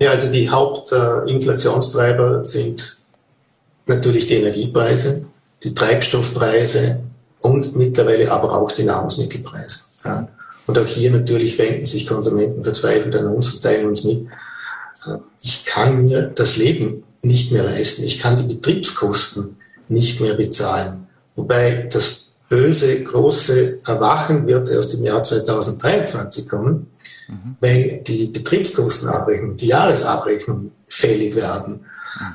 [0.00, 2.98] Ja, also die Hauptinflationstreiber äh, sind
[3.86, 5.24] natürlich die Energiepreise,
[5.62, 7.00] die Treibstoffpreise
[7.40, 9.80] und mittlerweile aber auch die Nahrungsmittelpreise.
[10.04, 10.28] Ja.
[10.66, 14.26] Und auch hier natürlich wenden sich Konsumenten verzweifelt an uns und teilen uns mit.
[15.06, 18.04] Äh, ich kann mir das Leben nicht mehr leisten.
[18.04, 19.56] Ich kann die Betriebskosten
[19.88, 21.06] nicht mehr bezahlen.
[21.36, 26.90] Wobei das böse, große Erwachen wird erst im Jahr 2023 kommen,
[27.28, 27.56] mhm.
[27.60, 31.84] wenn die Betriebskostenabrechnung, die Jahresabrechnung fällig werden.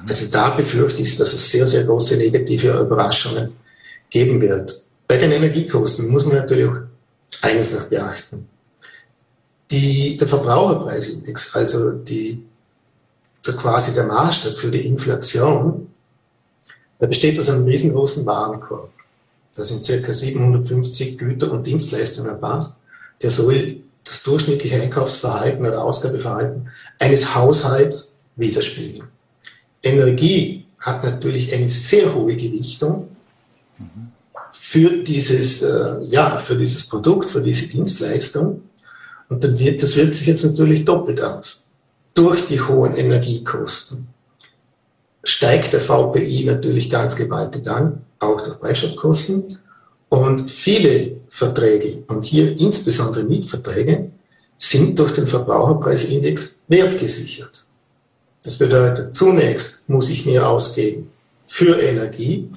[0.08, 3.54] Also da befürchte ich, dass es sehr, sehr große negative Überraschungen
[4.10, 4.84] geben wird.
[5.08, 6.80] Bei den Energiekosten muss man natürlich auch
[7.42, 8.48] eines noch beachten.
[9.72, 12.44] Die, der Verbraucherpreisindex, also die
[13.42, 15.88] so quasi der Maßstab für die Inflation,
[17.02, 18.92] der besteht aus einem riesengroßen Warenkorb.
[19.56, 22.78] Da sind circa 750 Güter und Dienstleistungen erfasst.
[23.22, 29.08] Der soll das durchschnittliche Einkaufsverhalten oder Ausgabeverhalten eines Haushalts widerspiegeln.
[29.84, 33.10] Energie hat natürlich eine sehr hohe Gewichtung
[34.52, 38.62] für dieses, äh, ja, für dieses Produkt, für diese Dienstleistung.
[39.30, 41.64] Und dann wird, das wirkt sich jetzt natürlich doppelt aus
[42.14, 44.08] durch die hohen Energiekosten
[45.24, 49.58] steigt der VPI natürlich ganz gewaltig an, auch durch Beistandskosten.
[50.10, 54.12] Und viele Verträge, und hier insbesondere Mietverträge,
[54.58, 57.66] sind durch den Verbraucherpreisindex wertgesichert.
[58.44, 61.10] Das bedeutet, zunächst muss ich mehr ausgeben
[61.48, 62.50] für Energie.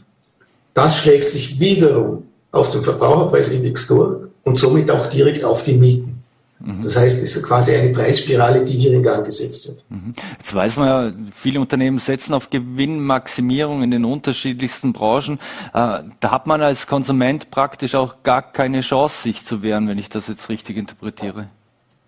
[0.75, 6.23] Das schlägt sich wiederum auf den Verbraucherpreisindex durch und somit auch direkt auf die Mieten.
[6.59, 6.83] Mhm.
[6.83, 9.85] Das heißt, es ist quasi eine Preisspirale, die hier in Gang gesetzt wird.
[9.89, 10.15] Mhm.
[10.39, 15.39] Jetzt weiß man ja, viele Unternehmen setzen auf Gewinnmaximierung in den unterschiedlichsten Branchen.
[15.75, 19.99] Äh, da hat man als Konsument praktisch auch gar keine Chance, sich zu wehren, wenn
[19.99, 21.49] ich das jetzt richtig interpretiere.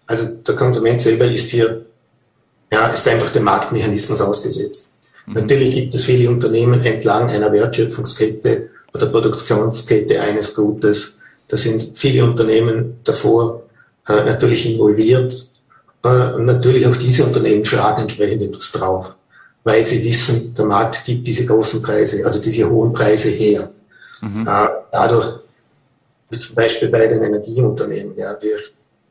[0.07, 1.85] Also der Konsument selber ist hier,
[2.70, 4.92] ja, ist einfach dem Marktmechanismus ausgesetzt.
[5.26, 5.35] Mhm.
[5.35, 11.18] Natürlich gibt es viele Unternehmen entlang einer Wertschöpfungskette oder Produktionskette eines Gutes.
[11.48, 13.62] Da sind viele Unternehmen davor
[14.09, 15.35] äh, natürlich involviert.
[16.04, 19.16] Äh, und natürlich auch diese Unternehmen schlagen entsprechend etwas drauf,
[19.64, 23.70] weil sie wissen, der Markt gibt diese großen Preise, also diese hohen Preise her.
[24.20, 24.46] Mhm.
[24.46, 25.40] Äh, dadurch,
[26.31, 28.59] wie zum Beispiel bei den Energieunternehmen, ja, wir,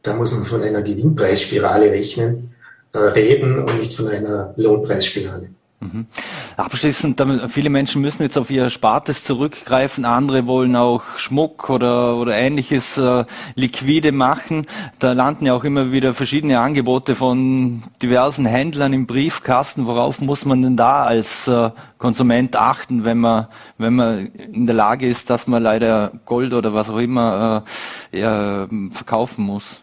[0.01, 2.51] da muss man von einer Gewinnpreisspirale rechnen,
[2.97, 5.49] reden und nicht von einer Lohnpreisspirale.
[5.79, 6.07] Mhm.
[6.55, 12.35] Abschließend, viele Menschen müssen jetzt auf ihr Spartes zurückgreifen, andere wollen auch Schmuck oder, oder
[12.35, 14.65] ähnliches äh, liquide machen.
[14.97, 19.85] Da landen ja auch immer wieder verschiedene Angebote von diversen Händlern im Briefkasten.
[19.85, 23.45] Worauf muss man denn da als äh, Konsument achten, wenn man,
[23.77, 27.63] wenn man in der Lage ist, dass man leider Gold oder was auch immer
[28.11, 29.79] äh, verkaufen muss?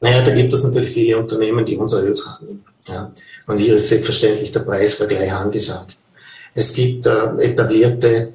[0.00, 2.64] Naja, da gibt es natürlich viele Unternehmen, die unseriös handeln.
[2.86, 3.10] Ja.
[3.46, 5.96] Und hier ist selbstverständlich der Preisvergleich angesagt.
[6.54, 8.32] Es gibt äh, etablierte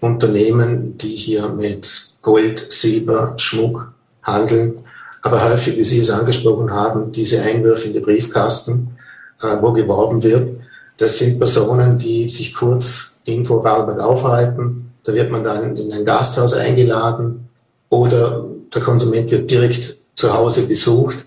[0.00, 4.74] Unternehmen, die hier mit Gold, Silber, Schmuck handeln.
[5.22, 8.96] Aber häufig, wie Sie es angesprochen haben, diese Einwürfe in die Briefkasten,
[9.42, 10.60] äh, wo geworben wird,
[10.98, 14.92] das sind Personen, die sich kurz in Vorarlberg aufhalten.
[15.04, 17.48] Da wird man dann in ein Gasthaus eingeladen
[17.90, 21.26] oder der Konsument wird direkt zu Hause besucht.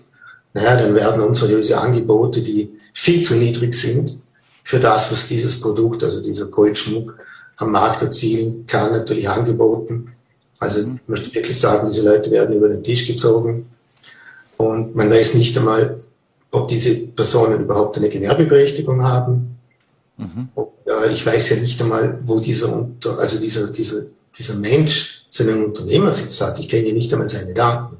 [0.52, 4.20] Naja, dann werden unseriöse Angebote, die viel zu niedrig sind
[4.62, 7.16] für das, was dieses Produkt, also dieser Goldschmuck,
[7.56, 10.12] am Markt erzielen kann, natürlich angeboten.
[10.58, 13.66] Also ich möchte wirklich sagen, diese Leute werden über den Tisch gezogen
[14.56, 15.98] und man weiß nicht einmal,
[16.50, 19.56] ob diese Personen überhaupt eine Gewerbeberechtigung haben.
[20.16, 20.48] Mhm.
[20.54, 24.02] Ob, äh, ich weiß ja nicht einmal, wo dieser, also dieser, dieser,
[24.36, 26.58] dieser Mensch seinen Unternehmersitz hat.
[26.58, 27.96] Ich kenne ja nicht einmal seine Daten.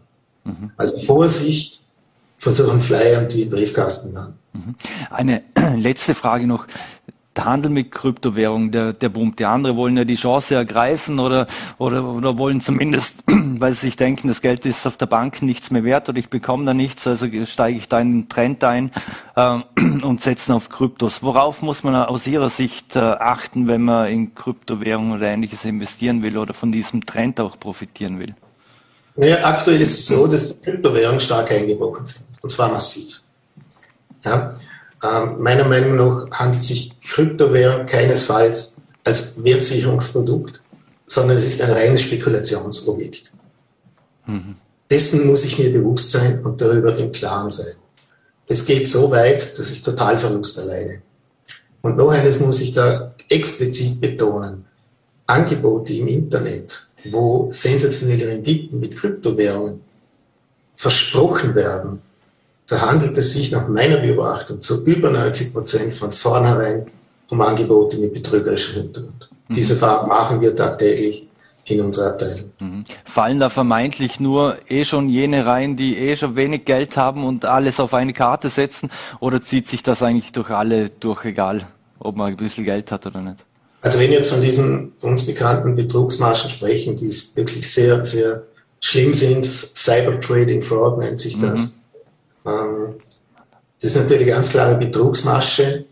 [0.50, 0.70] Mhm.
[0.76, 1.82] Also Vorsicht
[2.38, 4.34] vor solchen Flyern, die im Briefkasten waren.
[4.52, 4.74] Mhm.
[5.10, 5.42] Eine
[5.76, 6.66] letzte Frage noch
[7.36, 9.38] der Handel mit Kryptowährungen, der, der boomt.
[9.38, 11.46] Die anderen wollen ja die Chance ergreifen oder,
[11.78, 15.70] oder, oder wollen zumindest, weil sie sich denken, das Geld ist auf der Bank nichts
[15.70, 18.90] mehr wert oder ich bekomme da nichts, also steige ich da in den Trend ein
[19.36, 19.60] äh,
[20.02, 21.22] und setzen auf Kryptos.
[21.22, 26.22] Worauf muss man aus Ihrer Sicht äh, achten, wenn man in Kryptowährungen oder ähnliches investieren
[26.22, 28.34] will oder von diesem Trend auch profitieren will?
[29.20, 32.24] Naja, aktuell ist es so, dass die Kryptowährungen stark eingebrochen sind.
[32.40, 33.22] Und zwar massiv.
[34.24, 34.50] Ja?
[35.02, 40.62] Ähm, meiner Meinung nach handelt sich Kryptowährung keinesfalls als Wertsicherungsprodukt,
[41.06, 43.32] sondern es ist ein reines Spekulationsobjekt.
[44.24, 44.56] Mhm.
[44.88, 47.74] Dessen muss ich mir bewusst sein und darüber im Klaren sein.
[48.46, 51.02] Das geht so weit, dass ich Totalverlust erleide.
[51.82, 54.64] Und noch eines muss ich da explizit betonen.
[55.26, 59.80] Angebote im Internet, wo sensationelle Renditen mit Kryptowährungen
[60.76, 62.00] versprochen werden,
[62.66, 66.86] da handelt es sich nach meiner Beobachtung zu über 90 Prozent von vornherein
[67.30, 69.28] um Angebote mit betrügerischem Hintergrund.
[69.48, 69.54] Mhm.
[69.54, 71.26] Diese Farben machen wir tagtäglich
[71.64, 72.50] in unserer Abteilung.
[72.58, 72.84] Mhm.
[73.04, 77.44] Fallen da vermeintlich nur eh schon jene rein, die eh schon wenig Geld haben und
[77.44, 78.90] alles auf eine Karte setzen?
[79.20, 81.66] Oder zieht sich das eigentlich durch alle durch, egal
[81.98, 83.36] ob man ein bisschen Geld hat oder nicht?
[83.82, 88.42] Also wenn wir jetzt von diesen uns bekannten Betrugsmaschen sprechen, die wirklich sehr, sehr
[88.80, 91.80] schlimm sind, Cybertrading Fraud nennt sich das, mhm.
[92.46, 92.94] Ähm,
[93.80, 95.84] das ist natürlich eine ganz klare Betrugsmasche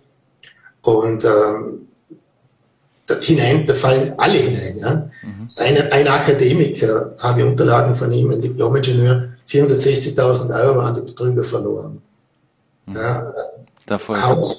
[0.83, 1.89] und ähm,
[3.07, 4.79] da hinein, da fallen alle hinein.
[4.79, 5.11] Ja?
[5.23, 5.49] Mhm.
[5.57, 11.43] Ein, ein, Akademiker, habe ich Unterlagen von ihm, ein Diplomingenieur, 460.000 Euro an die Betrüger
[11.43, 12.03] verloren.
[12.87, 12.97] Mhm.
[12.97, 13.33] Ja?
[13.89, 14.55] Auch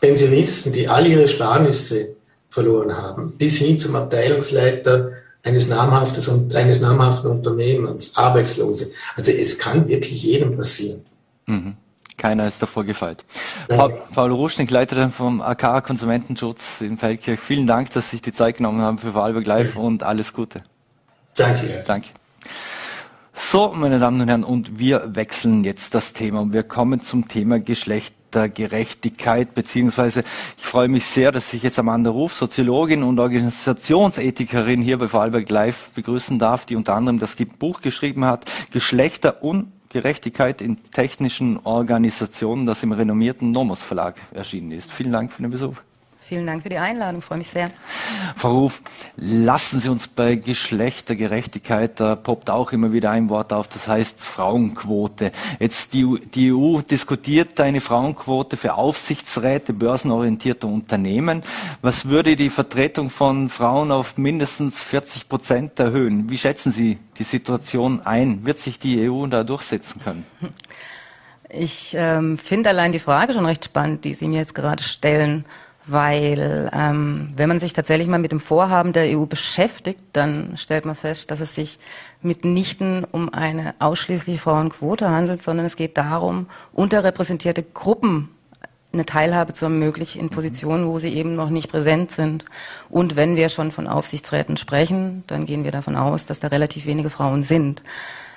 [0.00, 2.16] Pensionisten, die alle ihre Sparnisse
[2.50, 8.90] verloren haben, bis hin zum Abteilungsleiter eines, namhaften, eines namhaften Unternehmens, Arbeitslose.
[9.16, 11.02] Also es kann wirklich jedem passieren.
[11.46, 11.76] Mhm.
[12.16, 13.24] Keiner ist davor gefeit.
[13.66, 17.40] Paul, Paul Ruschnik, Leiter vom AK Konsumentenschutz in Feldkirch.
[17.40, 19.80] Vielen Dank, dass Sie sich die Zeit genommen haben für Vorarlberg Live ja.
[19.80, 20.62] und alles Gute.
[21.34, 21.82] Danke.
[21.86, 22.08] Danke.
[23.32, 27.26] So, meine Damen und Herren, und wir wechseln jetzt das Thema und wir kommen zum
[27.26, 27.58] Thema
[28.30, 30.24] Geschlechtergerechtigkeit, beziehungsweise
[30.56, 35.48] ich freue mich sehr, dass ich jetzt Amanda Ruf, Soziologin und Organisationsethikerin hier bei Vorarlberg
[35.50, 41.58] Live begrüßen darf, die unter anderem das Buch geschrieben hat, Geschlechter und Gerechtigkeit in technischen
[41.64, 44.92] Organisationen, das im renommierten Nomos Verlag erschienen ist.
[44.92, 45.76] Vielen Dank für den Besuch.
[46.30, 47.72] Vielen Dank für die Einladung, freue mich sehr.
[48.36, 48.82] Frau Ruf,
[49.16, 54.22] lassen Sie uns bei Geschlechtergerechtigkeit, da poppt auch immer wieder ein Wort auf, das heißt
[54.22, 55.32] Frauenquote.
[55.58, 61.42] Jetzt die, die EU diskutiert eine Frauenquote für Aufsichtsräte börsenorientierter Unternehmen.
[61.82, 66.30] Was würde die Vertretung von Frauen auf mindestens 40 Prozent erhöhen?
[66.30, 68.46] Wie schätzen Sie die Situation ein?
[68.46, 70.24] Wird sich die EU da durchsetzen können?
[71.48, 75.44] Ich ähm, finde allein die Frage schon recht spannend, die Sie mir jetzt gerade stellen
[75.90, 80.84] weil ähm, wenn man sich tatsächlich mal mit dem Vorhaben der EU beschäftigt, dann stellt
[80.84, 81.78] man fest, dass es sich
[82.22, 88.28] mitnichten um eine ausschließliche Frauenquote handelt, sondern es geht darum, unterrepräsentierte Gruppen
[88.92, 92.44] eine Teilhabe zu ermöglichen in Positionen, wo sie eben noch nicht präsent sind.
[92.88, 96.86] Und wenn wir schon von Aufsichtsräten sprechen, dann gehen wir davon aus, dass da relativ
[96.86, 97.82] wenige Frauen sind.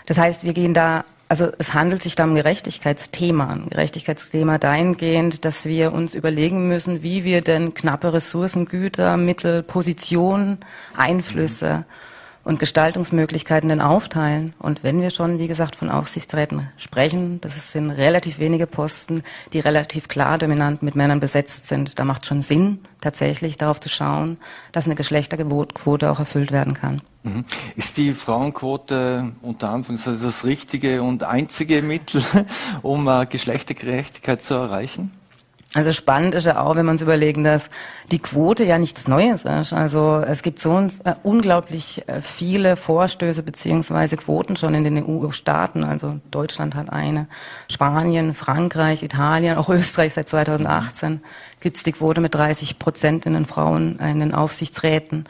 [0.06, 3.48] Das heißt, wir gehen da also es handelt sich da um Gerechtigkeitsthema.
[3.48, 9.64] Ein Gerechtigkeitsthema dahingehend, dass wir uns überlegen müssen, wie wir denn knappe Ressourcen, Güter, Mittel,
[9.64, 10.60] Positionen,
[10.96, 11.86] Einflüsse
[12.44, 14.54] und Gestaltungsmöglichkeiten denn aufteilen.
[14.60, 19.24] Und wenn wir schon, wie gesagt, von Aufsichtsräten sprechen, das sind relativ wenige Posten,
[19.54, 22.00] die relativ klar dominant mit Männern besetzt sind.
[22.00, 24.38] Da macht schon Sinn, tatsächlich darauf zu schauen,
[24.72, 27.02] dass eine Geschlechterquote auch erfüllt werden kann.
[27.24, 27.46] Mhm.
[27.76, 32.24] Ist die Frauenquote unter Anführungszeichen das richtige und einzige Mittel,
[32.82, 35.12] um äh, Geschlechtergerechtigkeit zu erreichen?
[35.74, 37.70] Also spannend ist ja auch, wenn man uns überlegen, dass
[38.12, 39.74] die Quote ja nichts Neues ist.
[39.74, 45.84] Also es gibt so äh, unglaublich äh, viele Vorstöße beziehungsweise Quoten schon in den EU-Staaten.
[45.84, 47.28] Also Deutschland hat eine,
[47.70, 51.22] Spanien, Frankreich, Italien, auch Österreich seit 2018
[51.64, 55.26] gibt es die Quote mit 30 Prozent in den Frauen in den Aufsichtsräten.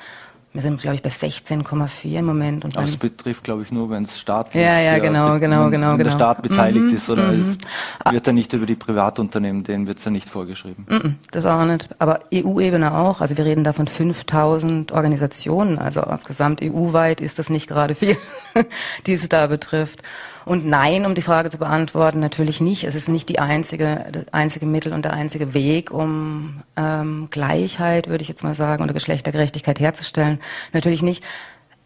[0.53, 2.63] Wir sind, glaube ich, bei 16,4 im Moment.
[2.63, 5.91] Und das betrifft, glaube ich, nur, wenn es staatlich Ja, ja, genau, genau, genau.
[5.91, 6.15] Wenn der genau.
[6.15, 7.57] Staat beteiligt mhm, ist, oder mhm.
[8.05, 10.85] es wird ja nicht über die Privatunternehmen, denen wird es ja nicht vorgeschrieben.
[10.87, 11.89] Mhm, das auch nicht.
[11.97, 13.19] Aber EU-Ebene auch.
[13.19, 15.79] Also wir reden da von 5000 Organisationen.
[15.79, 18.15] Also gesamt EU-weit ist das nicht gerade viel,
[19.07, 20.03] die es da betrifft.
[20.45, 22.83] Und nein, um die Frage zu beantworten, natürlich nicht.
[22.83, 28.09] Es ist nicht die einzige, das einzige Mittel und der einzige Weg, um ähm, Gleichheit,
[28.09, 30.39] würde ich jetzt mal sagen, oder Geschlechtergerechtigkeit herzustellen.
[30.73, 31.23] Natürlich nicht.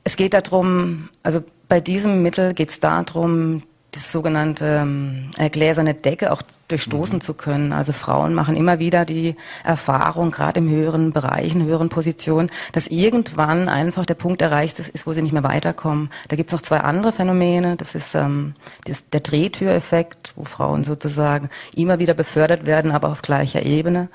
[0.03, 3.63] Es geht darum, also bei diesem Mittel geht es darum,
[3.97, 7.21] die sogenannte ähm, äh, gläserne Decke auch durchstoßen mhm.
[7.21, 7.73] zu können.
[7.73, 12.87] Also Frauen machen immer wieder die Erfahrung, gerade im höheren Bereich, in höheren Positionen, dass
[12.87, 16.09] irgendwann einfach der Punkt erreicht ist, wo sie nicht mehr weiterkommen.
[16.27, 17.75] Da gibt es noch zwei andere Phänomene.
[17.75, 18.53] Das ist ähm,
[18.85, 24.09] das, der Drehtüreffekt, wo Frauen sozusagen immer wieder befördert werden, aber auf gleicher Ebene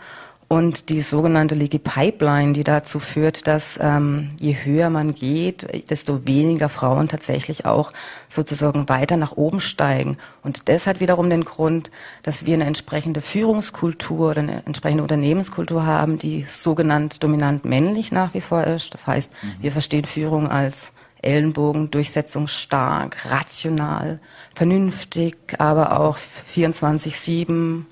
[0.53, 6.27] und die sogenannte Leaky Pipeline, die dazu führt, dass ähm, je höher man geht, desto
[6.27, 7.91] weniger Frauen tatsächlich auch
[8.29, 10.19] sozusagen weiter nach oben steigen.
[10.43, 11.91] Und das hat wiederum den Grund,
[12.23, 18.35] dass wir eine entsprechende Führungskultur oder eine entsprechende Unternehmenskultur haben, die sogenannt dominant männlich nach
[18.35, 18.93] wie vor ist.
[18.93, 19.63] Das heißt, mhm.
[19.63, 20.93] wir verstehen Führung als
[21.23, 24.21] Ellenbogen, durchsetzungsstark, rational,
[24.55, 26.19] vernünftig, aber auch
[26.55, 27.85] 24-7.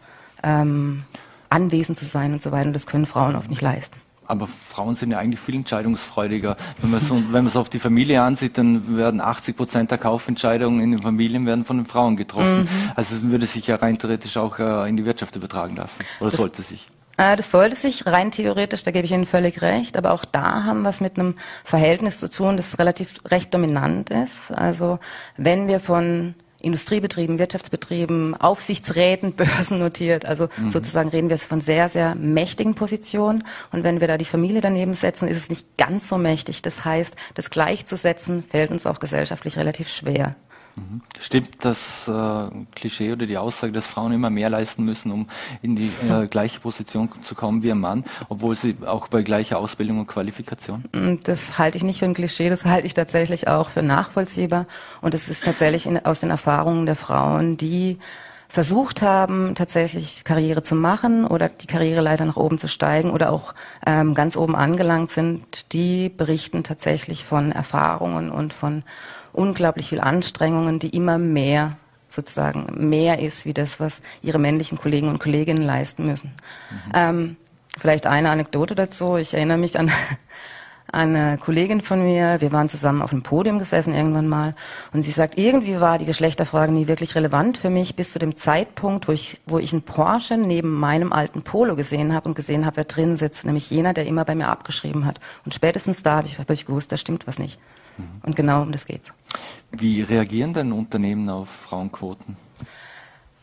[0.42, 1.04] Ähm,
[1.50, 2.68] anwesend zu sein und so weiter.
[2.68, 3.96] Und das können Frauen oft nicht leisten.
[4.30, 6.56] Aber Frauen sind ja eigentlich viel entscheidungsfreudiger.
[6.80, 9.98] Wenn man, so, wenn man es auf die Familie ansieht, dann werden 80 Prozent der
[9.98, 12.60] Kaufentscheidungen in den Familien werden von den Frauen getroffen.
[12.60, 12.68] Mhm.
[12.94, 16.04] Also es würde sich ja rein theoretisch auch äh, in die Wirtschaft übertragen lassen.
[16.20, 16.88] Oder das, sollte sich?
[17.16, 19.96] Äh, das sollte sich rein theoretisch, da gebe ich Ihnen völlig recht.
[19.96, 21.34] Aber auch da haben wir es mit einem
[21.64, 24.52] Verhältnis zu tun, das relativ recht dominant ist.
[24.52, 25.00] Also
[25.36, 30.24] wenn wir von Industriebetrieben, Wirtschaftsbetrieben, Aufsichtsräten, Börsen notiert.
[30.24, 30.70] Also mhm.
[30.70, 33.44] sozusagen reden wir von sehr, sehr mächtigen Positionen.
[33.72, 36.62] Und wenn wir da die Familie daneben setzen, ist es nicht ganz so mächtig.
[36.62, 40.36] Das heißt, das gleichzusetzen fällt uns auch gesellschaftlich relativ schwer.
[40.76, 41.00] Mhm.
[41.20, 45.28] Stimmt das äh, Klischee oder die Aussage, dass Frauen immer mehr leisten müssen, um
[45.62, 49.58] in die äh, gleiche Position zu kommen wie ein Mann, obwohl sie auch bei gleicher
[49.58, 50.84] Ausbildung und Qualifikation?
[50.92, 54.66] Mm, das halte ich nicht für ein Klischee, das halte ich tatsächlich auch für nachvollziehbar.
[55.00, 57.98] Und es ist tatsächlich in, aus den Erfahrungen der Frauen, die
[58.50, 63.54] versucht haben, tatsächlich Karriere zu machen oder die Karriereleiter nach oben zu steigen oder auch
[63.86, 68.82] ähm, ganz oben angelangt sind, die berichten tatsächlich von Erfahrungen und von
[69.32, 71.76] unglaublich viel Anstrengungen, die immer mehr
[72.08, 76.32] sozusagen mehr ist, wie das, was ihre männlichen Kollegen und Kolleginnen leisten müssen.
[76.70, 76.92] Mhm.
[76.94, 77.36] Ähm,
[77.78, 79.16] vielleicht eine Anekdote dazu.
[79.16, 79.90] Ich erinnere mich an
[80.92, 84.54] eine Kollegin von mir, wir waren zusammen auf einem Podium gesessen irgendwann mal
[84.92, 88.34] und sie sagt, irgendwie war die Geschlechterfrage nie wirklich relevant für mich bis zu dem
[88.34, 92.66] Zeitpunkt, wo ich, wo ich einen Porsche neben meinem alten Polo gesehen habe und gesehen
[92.66, 95.20] habe, wer drin sitzt, nämlich jener, der immer bei mir abgeschrieben hat.
[95.44, 97.60] Und spätestens da habe ich, hab ich gewusst, da stimmt was nicht.
[98.00, 98.20] Mhm.
[98.22, 99.12] Und genau um das geht's.
[99.70, 102.36] Wie reagieren denn Unternehmen auf Frauenquoten?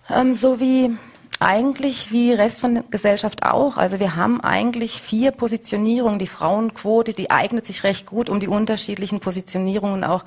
[0.09, 0.95] Ähm, so wie
[1.39, 3.77] eigentlich wie Rest von der Gesellschaft auch.
[3.77, 6.19] Also wir haben eigentlich vier Positionierungen.
[6.19, 10.25] Die Frauenquote, die eignet sich recht gut, um die unterschiedlichen Positionierungen auch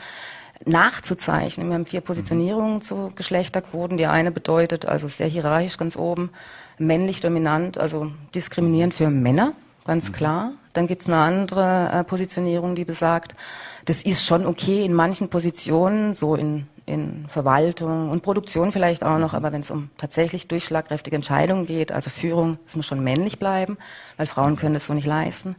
[0.64, 1.68] nachzuzeichnen.
[1.68, 2.82] Wir haben vier Positionierungen mhm.
[2.82, 3.96] zu Geschlechterquoten.
[3.96, 6.30] Die eine bedeutet also sehr hierarchisch ganz oben,
[6.78, 9.54] männlich dominant, also diskriminierend für Männer,
[9.84, 10.12] ganz mhm.
[10.12, 10.52] klar.
[10.72, 13.34] Dann gibt's eine andere äh, Positionierung, die besagt,
[13.86, 19.18] das ist schon okay in manchen Positionen, so in, in Verwaltung und Produktion vielleicht auch
[19.18, 23.38] noch, aber wenn es um tatsächlich durchschlagkräftige Entscheidungen geht, also Führung, es muss schon männlich
[23.38, 23.78] bleiben,
[24.16, 25.56] weil Frauen können das so nicht leisten.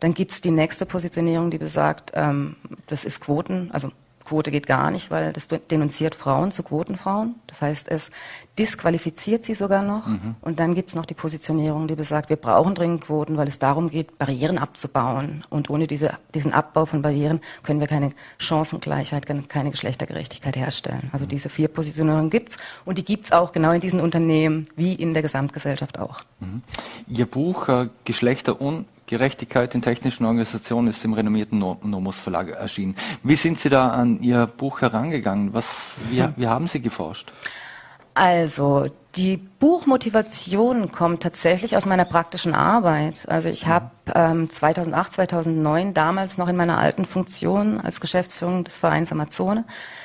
[0.00, 3.90] Dann gibt's die nächste Positionierung, die besagt, ähm, das ist Quoten, also
[4.24, 7.34] Quote geht gar nicht, weil das denunziert Frauen zu Quotenfrauen.
[7.46, 8.10] Das heißt, es
[8.58, 10.06] disqualifiziert sie sogar noch.
[10.06, 10.36] Mhm.
[10.40, 13.90] Und dann gibt's noch die Positionierung, die besagt, wir brauchen dringend Quoten, weil es darum
[13.90, 15.44] geht, Barrieren abzubauen.
[15.50, 21.10] Und ohne diese, diesen Abbau von Barrieren können wir keine Chancengleichheit, keine Geschlechtergerechtigkeit herstellen.
[21.12, 25.14] Also diese vier Positionierungen gibt's und die gibt's auch genau in diesen Unternehmen wie in
[25.14, 26.20] der Gesamtgesellschaft auch.
[26.40, 26.62] Mhm.
[27.08, 28.60] Ihr Buch äh, Geschlechter
[29.06, 32.96] Gerechtigkeit in technischen Organisationen ist im renommierten Nomos Verlag erschienen.
[33.22, 35.52] Wie sind Sie da an Ihr Buch herangegangen?
[35.52, 37.32] Was, wie, wie haben Sie geforscht?
[38.14, 38.86] Also
[39.16, 43.28] die Buchmotivation kommt tatsächlich aus meiner praktischen Arbeit.
[43.28, 48.74] Also ich habe ähm, 2008, 2009 damals noch in meiner alten Funktion als Geschäftsführung des
[48.74, 49.64] Vereins Amazone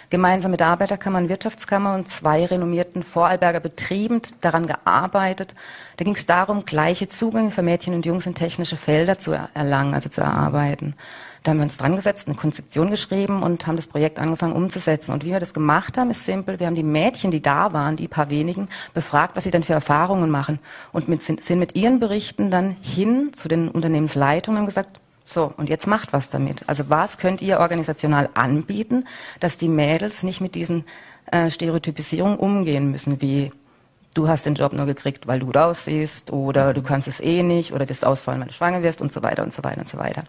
[0.09, 5.55] gemeinsam mit der Arbeiterkammer Wirtschaftskammer und zwei renommierten Vorarlberger Betrieben daran gearbeitet.
[5.97, 9.93] Da ging es darum, gleiche Zugänge für Mädchen und Jungs in technische Felder zu erlangen,
[9.93, 10.95] also zu erarbeiten.
[11.43, 15.13] Da haben wir uns dran gesetzt, eine Konzeption geschrieben und haben das Projekt angefangen umzusetzen.
[15.13, 16.59] Und wie wir das gemacht haben, ist simpel.
[16.59, 19.73] Wir haben die Mädchen, die da waren, die paar wenigen, befragt, was sie denn für
[19.73, 20.59] Erfahrungen machen.
[20.91, 24.99] Und mit, sind mit ihren Berichten dann hin zu den Unternehmensleitungen und haben gesagt,
[25.29, 26.63] so, und jetzt macht was damit.
[26.67, 29.05] Also was könnt ihr organisational anbieten,
[29.39, 30.85] dass die Mädels nicht mit diesen
[31.31, 33.51] äh, Stereotypisierungen umgehen müssen, wie
[34.15, 37.73] du hast den Job nur gekriegt, weil du raussiehst oder du kannst es eh nicht
[37.73, 39.99] oder wirst ausfallen, wenn du schwanger wirst und so weiter und so weiter und so
[39.99, 40.23] weiter.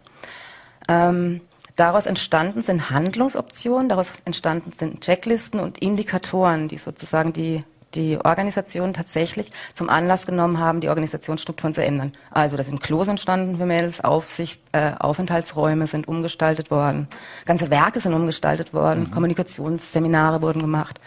[0.86, 1.40] Ähm,
[1.76, 7.64] daraus entstanden sind Handlungsoptionen, daraus entstanden sind Checklisten und Indikatoren, die sozusagen die
[7.94, 12.12] die Organisation tatsächlich zum Anlass genommen haben, die Organisationsstrukturen zu ändern.
[12.30, 17.08] Also da sind Klos entstanden für Mädels, Aufsicht, äh, Aufenthaltsräume sind umgestaltet worden,
[17.46, 19.10] ganze Werke sind umgestaltet worden, mhm.
[19.10, 21.00] Kommunikationsseminare wurden gemacht.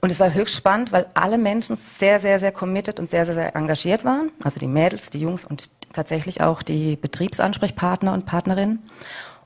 [0.00, 3.34] Und es war höchst spannend, weil alle Menschen sehr, sehr, sehr committed und sehr, sehr,
[3.34, 4.30] sehr engagiert waren.
[4.44, 8.82] Also die Mädels, die Jungs und tatsächlich auch die Betriebsansprechpartner und Partnerinnen.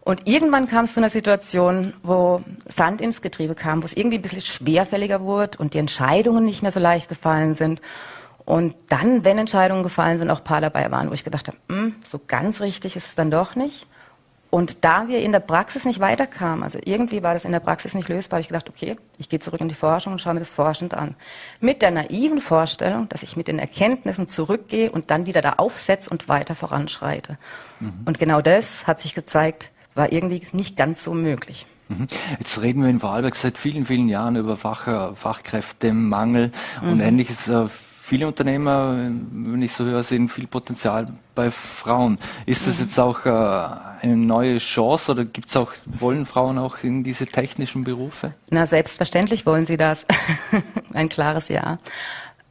[0.05, 4.19] Und irgendwann kam es zu einer Situation, wo Sand ins Getriebe kam, wo es irgendwie
[4.19, 7.81] ein bisschen schwerfälliger wurde und die Entscheidungen nicht mehr so leicht gefallen sind.
[8.45, 11.57] Und dann, wenn Entscheidungen gefallen sind, auch ein paar dabei waren, wo ich gedacht habe,
[11.69, 13.87] hm, so ganz richtig ist es dann doch nicht.
[14.51, 17.95] Und da wir in der Praxis nicht weiterkamen, also irgendwie war das in der Praxis
[17.95, 20.41] nicht lösbar, habe ich gedacht, okay, ich gehe zurück in die Forschung und schaue mir
[20.41, 21.15] das forschend an.
[21.59, 26.11] Mit der naiven Vorstellung, dass ich mit den Erkenntnissen zurückgehe und dann wieder da aufsetze
[26.11, 27.39] und weiter voranschreite.
[27.81, 28.03] Mhm.
[28.05, 31.67] Und genau das hat sich gezeigt, war irgendwie nicht ganz so möglich.
[31.89, 32.07] Mhm.
[32.39, 36.93] Jetzt reden wir in Vorarlberg seit vielen, vielen Jahren über Fach, Fachkräftemangel mhm.
[36.93, 37.49] und ähnliches.
[37.49, 37.67] Äh,
[38.03, 42.19] viele Unternehmer, wenn ich so höre, sehen viel Potenzial bei Frauen.
[42.47, 42.85] Ist das mhm.
[42.85, 47.85] jetzt auch äh, eine neue Chance oder gibt's auch, wollen Frauen auch in diese technischen
[47.85, 48.35] Berufe?
[48.51, 50.05] Na, selbstverständlich wollen sie das.
[50.93, 51.79] Ein klares Ja.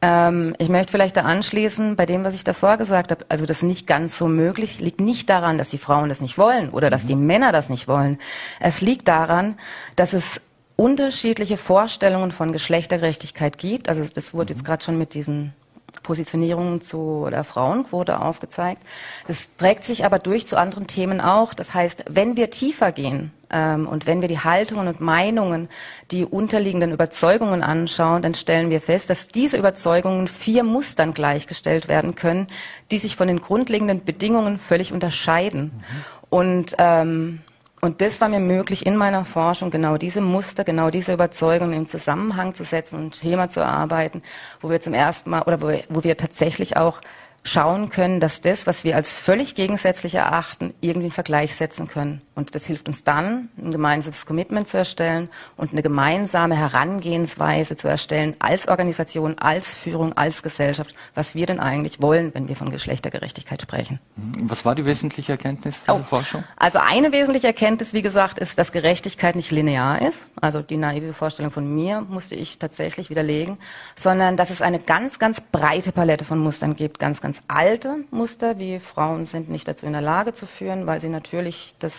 [0.02, 3.24] Ähm, ich möchte vielleicht da anschließen bei dem, was ich davor gesagt habe.
[3.28, 6.36] Also das ist nicht ganz so möglich, liegt nicht daran, dass die Frauen das nicht
[6.36, 7.26] wollen oder dass die mhm.
[7.26, 8.18] Männer das nicht wollen.
[8.60, 9.56] Es liegt daran,
[9.94, 10.40] dass es
[10.74, 13.88] unterschiedliche Vorstellungen von Geschlechtergerechtigkeit gibt.
[13.88, 14.66] Also das wurde jetzt mhm.
[14.66, 15.54] gerade schon mit diesen
[16.02, 18.82] Positionierungen zu der Frauenquote aufgezeigt.
[19.28, 21.54] Das trägt sich aber durch zu anderen Themen auch.
[21.54, 25.68] Das heißt, wenn wir tiefer gehen und wenn wir die Haltungen und Meinungen,
[26.10, 32.14] die unterliegenden Überzeugungen anschauen, dann stellen wir fest, dass diese Überzeugungen vier Mustern gleichgestellt werden
[32.14, 32.46] können,
[32.90, 35.64] die sich von den grundlegenden Bedingungen völlig unterscheiden.
[35.64, 36.04] Mhm.
[36.30, 37.40] Und ähm,
[37.84, 41.88] und das war mir möglich in meiner Forschung, genau diese Muster, genau diese Überzeugungen in
[41.88, 44.22] Zusammenhang zu setzen und ein Thema zu erarbeiten,
[44.60, 47.00] wo wir zum ersten Mal oder wo wir, wo wir tatsächlich auch
[47.44, 52.22] schauen können, dass das, was wir als völlig gegensätzlich erachten, irgendwie einen Vergleich setzen können.
[52.34, 57.88] Und das hilft uns dann, ein gemeinsames Commitment zu erstellen und eine gemeinsame Herangehensweise zu
[57.88, 62.70] erstellen als Organisation, als Führung, als Gesellschaft, was wir denn eigentlich wollen, wenn wir von
[62.70, 63.98] Geschlechtergerechtigkeit sprechen.
[64.16, 66.44] Was war die wesentliche Erkenntnis dieser oh, Forschung?
[66.56, 70.28] Also eine wesentliche Erkenntnis, wie gesagt, ist, dass Gerechtigkeit nicht linear ist.
[70.40, 73.58] Also die naive Vorstellung von mir musste ich tatsächlich widerlegen,
[73.94, 78.58] sondern dass es eine ganz, ganz breite Palette von Mustern gibt, ganz, ganz alte Muster,
[78.58, 81.92] wie Frauen sind nicht dazu in der Lage zu führen, weil sie natürlich das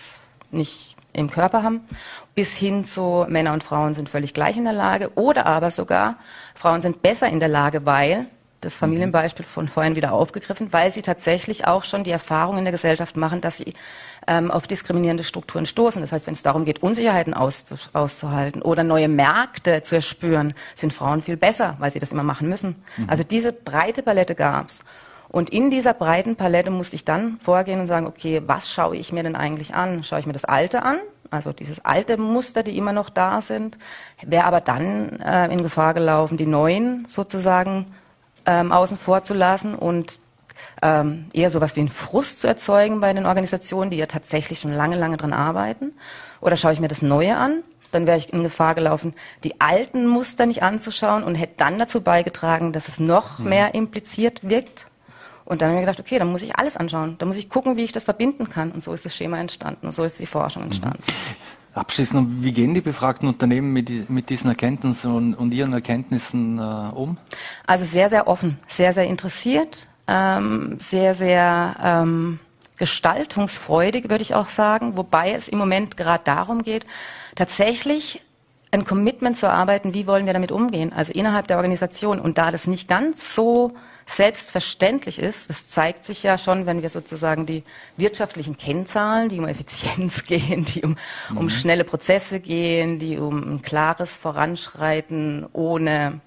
[0.50, 1.80] nicht im Körper haben,
[2.34, 6.16] bis hin zu Männer und Frauen sind völlig gleich in der Lage oder aber sogar
[6.54, 8.26] Frauen sind besser in der Lage, weil
[8.64, 12.72] das Familienbeispiel von vorhin wieder aufgegriffen, weil sie tatsächlich auch schon die Erfahrung in der
[12.72, 13.74] Gesellschaft machen, dass sie
[14.26, 16.00] ähm, auf diskriminierende Strukturen stoßen.
[16.00, 21.22] Das heißt, wenn es darum geht, Unsicherheiten auszuhalten oder neue Märkte zu erspüren, sind Frauen
[21.22, 22.82] viel besser, weil sie das immer machen müssen.
[22.96, 23.10] Mhm.
[23.10, 24.80] Also diese breite Palette gab's.
[25.34, 29.10] Und in dieser breiten Palette musste ich dann vorgehen und sagen, okay, was schaue ich
[29.10, 30.04] mir denn eigentlich an?
[30.04, 33.76] Schaue ich mir das Alte an, also dieses alte Muster, die immer noch da sind,
[34.24, 37.86] wäre aber dann äh, in Gefahr gelaufen, die neuen sozusagen
[38.46, 40.20] ähm, außen vor zu lassen und
[40.82, 44.72] ähm, eher sowas wie einen Frust zu erzeugen bei den Organisationen, die ja tatsächlich schon
[44.72, 45.94] lange, lange dran arbeiten.
[46.40, 47.64] Oder schaue ich mir das Neue an?
[47.90, 52.02] Dann wäre ich in Gefahr gelaufen, die alten Muster nicht anzuschauen und hätte dann dazu
[52.02, 53.48] beigetragen, dass es noch mhm.
[53.48, 54.86] mehr impliziert wirkt
[55.44, 57.16] und dann habe ich mir gedacht, okay, dann muss ich alles anschauen.
[57.18, 58.72] Dann muss ich gucken, wie ich das verbinden kann.
[58.72, 60.68] Und so ist das Schema entstanden und so ist die Forschung mhm.
[60.68, 61.02] entstanden.
[61.06, 61.78] Mhm.
[61.78, 66.62] Abschließend, wie gehen die befragten Unternehmen mit, mit diesen Erkenntnissen und, und ihren Erkenntnissen äh,
[66.62, 67.18] um?
[67.66, 72.38] Also sehr, sehr offen, sehr, sehr interessiert, ähm, sehr, sehr ähm,
[72.78, 76.86] gestaltungsfreudig, würde ich auch sagen, wobei es im Moment gerade darum geht,
[77.34, 78.22] tatsächlich
[78.70, 82.20] ein Commitment zu erarbeiten, wie wollen wir damit umgehen, also innerhalb der Organisation.
[82.20, 83.74] Und da das nicht ganz so
[84.06, 87.62] selbstverständlich ist, das zeigt sich ja schon, wenn wir sozusagen die
[87.96, 90.96] wirtschaftlichen Kennzahlen, die um Effizienz gehen, die um,
[91.30, 91.38] mhm.
[91.38, 96.20] um schnelle Prozesse gehen, die um ein klares Voranschreiten ohne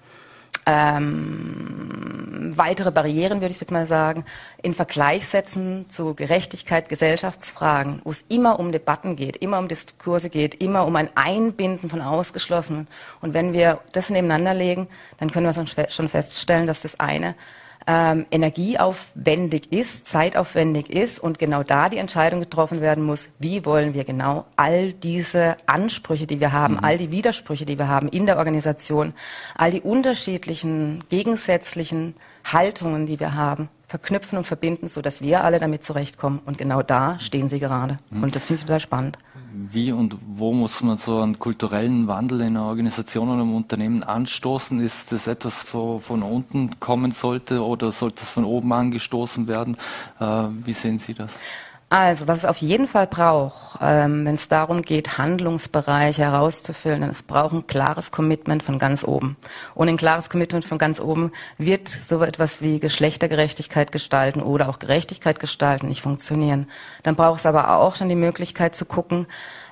[0.66, 4.24] ähm, weitere Barrieren, würde ich jetzt mal sagen,
[4.62, 10.28] in Vergleich setzen zu Gerechtigkeit, Gesellschaftsfragen, wo es immer um Debatten geht, immer um Diskurse
[10.28, 12.86] geht, immer um ein Einbinden von Ausgeschlossenen.
[13.22, 17.34] Und wenn wir das nebeneinander legen, dann können wir schon feststellen, dass das eine
[17.88, 23.94] ähm, energieaufwendig ist, zeitaufwendig ist und genau da die Entscheidung getroffen werden muss, wie wollen
[23.94, 26.84] wir genau all diese Ansprüche, die wir haben, mhm.
[26.84, 29.14] all die Widersprüche, die wir haben in der Organisation,
[29.56, 32.14] all die unterschiedlichen, gegensätzlichen
[32.52, 36.40] Haltungen, die wir haben, verknüpfen und verbinden, so dass wir alle damit zurechtkommen.
[36.44, 37.96] Und genau da stehen sie gerade.
[38.10, 38.24] Mhm.
[38.24, 39.18] Und das finde ich total spannend.
[39.52, 44.02] Wie und wo muss man so einen kulturellen Wandel in einer Organisation oder einem Unternehmen
[44.02, 44.80] anstoßen?
[44.80, 49.76] Ist das etwas, wo von unten kommen sollte oder sollte es von oben angestoßen werden?
[50.20, 50.24] Äh,
[50.64, 51.38] wie sehen Sie das?
[51.90, 57.22] Also, was es auf jeden Fall braucht, ähm, wenn es darum geht, Handlungsbereiche herauszufüllen, es
[57.22, 59.38] braucht ein klares Commitment von ganz oben.
[59.74, 64.78] Ohne ein klares Commitment von ganz oben wird so etwas wie Geschlechtergerechtigkeit gestalten oder auch
[64.78, 66.68] Gerechtigkeit gestalten nicht funktionieren.
[67.04, 69.26] Dann braucht es aber auch schon die Möglichkeit zu gucken,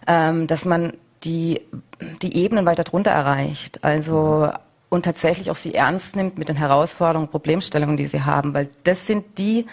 [0.06, 1.60] ähm, dass man die,
[2.22, 3.84] die Ebenen weiter drunter erreicht.
[3.84, 4.50] Also
[4.88, 9.06] und tatsächlich auch sie ernst nimmt mit den Herausforderungen, Problemstellungen, die sie haben, weil das
[9.06, 9.66] sind die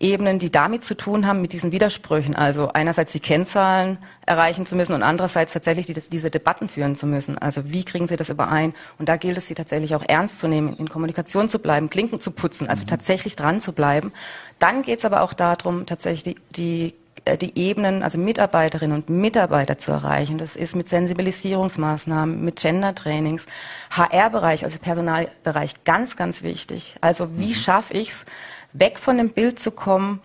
[0.00, 2.34] Ebenen, die damit zu tun haben, mit diesen Widersprüchen.
[2.34, 7.06] Also einerseits die Kennzahlen erreichen zu müssen und andererseits tatsächlich die, diese Debatten führen zu
[7.06, 7.38] müssen.
[7.38, 8.74] Also wie kriegen Sie das überein?
[8.98, 12.20] Und da gilt es, sie tatsächlich auch ernst zu nehmen, in Kommunikation zu bleiben, Klinken
[12.20, 12.88] zu putzen, also mhm.
[12.88, 14.12] tatsächlich dran zu bleiben.
[14.58, 16.94] Dann geht es aber auch darum, tatsächlich die, die
[17.24, 20.38] äh, die Ebenen, also Mitarbeiterinnen und Mitarbeiter zu erreichen.
[20.38, 23.46] Das ist mit Sensibilisierungsmaßnahmen, mit Gender-Trainings,
[23.90, 26.96] HR-Bereich, also Personalbereich, ganz, ganz wichtig.
[27.00, 27.54] Also wie mhm.
[27.54, 28.24] schaffe ich es,
[28.72, 30.20] weg von dem Bild zu kommen,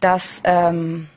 [0.00, 1.08] dass ähm,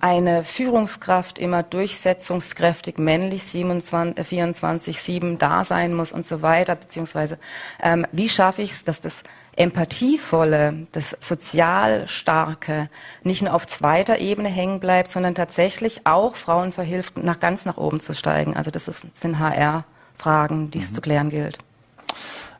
[0.00, 7.38] eine Führungskraft immer durchsetzungskräftig männlich 27, 24, 7 da sein muss und so weiter, beziehungsweise
[7.82, 9.22] ähm, wie schaffe ich es, dass das
[9.54, 12.88] Empathievolle, das sozial starke
[13.22, 17.76] nicht nur auf zweiter Ebene hängen bleibt, sondern tatsächlich auch Frauen verhilft, nach ganz nach
[17.76, 18.56] oben zu steigen.
[18.56, 20.94] Also das ist, sind HR-Fragen, die es mhm.
[20.94, 21.58] zu klären gilt.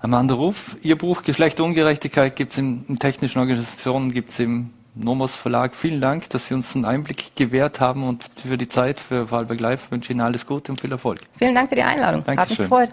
[0.03, 5.36] Amanda Ruf, Ihr Buch Geschlechterungerechtigkeit gibt es in, in, technischen Organisationen, gibt es im Nomos
[5.36, 5.76] Verlag.
[5.76, 9.61] Vielen Dank, dass Sie uns einen Einblick gewährt haben und für die Zeit für Vorarlberg
[9.61, 11.20] Live wünsche Ihnen alles Gute und viel Erfolg.
[11.38, 12.24] Vielen Dank für die Einladung.
[12.24, 12.40] Dankeschön.
[12.40, 12.90] Hat mich gefreut.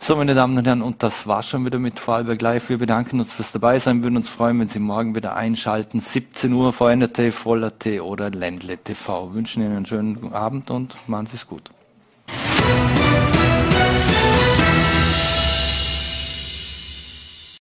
[0.00, 2.70] So, meine Damen und Herren, und das war schon wieder mit Vorarlberg Live.
[2.70, 6.00] Wir bedanken uns fürs Dabeisein, würden uns freuen, wenn Sie morgen wieder einschalten.
[6.00, 9.28] 17 Uhr, VNRT, Voller T oder Ländle TV.
[9.28, 11.70] Wir wünschen Ihnen einen schönen Abend und machen Sie es gut.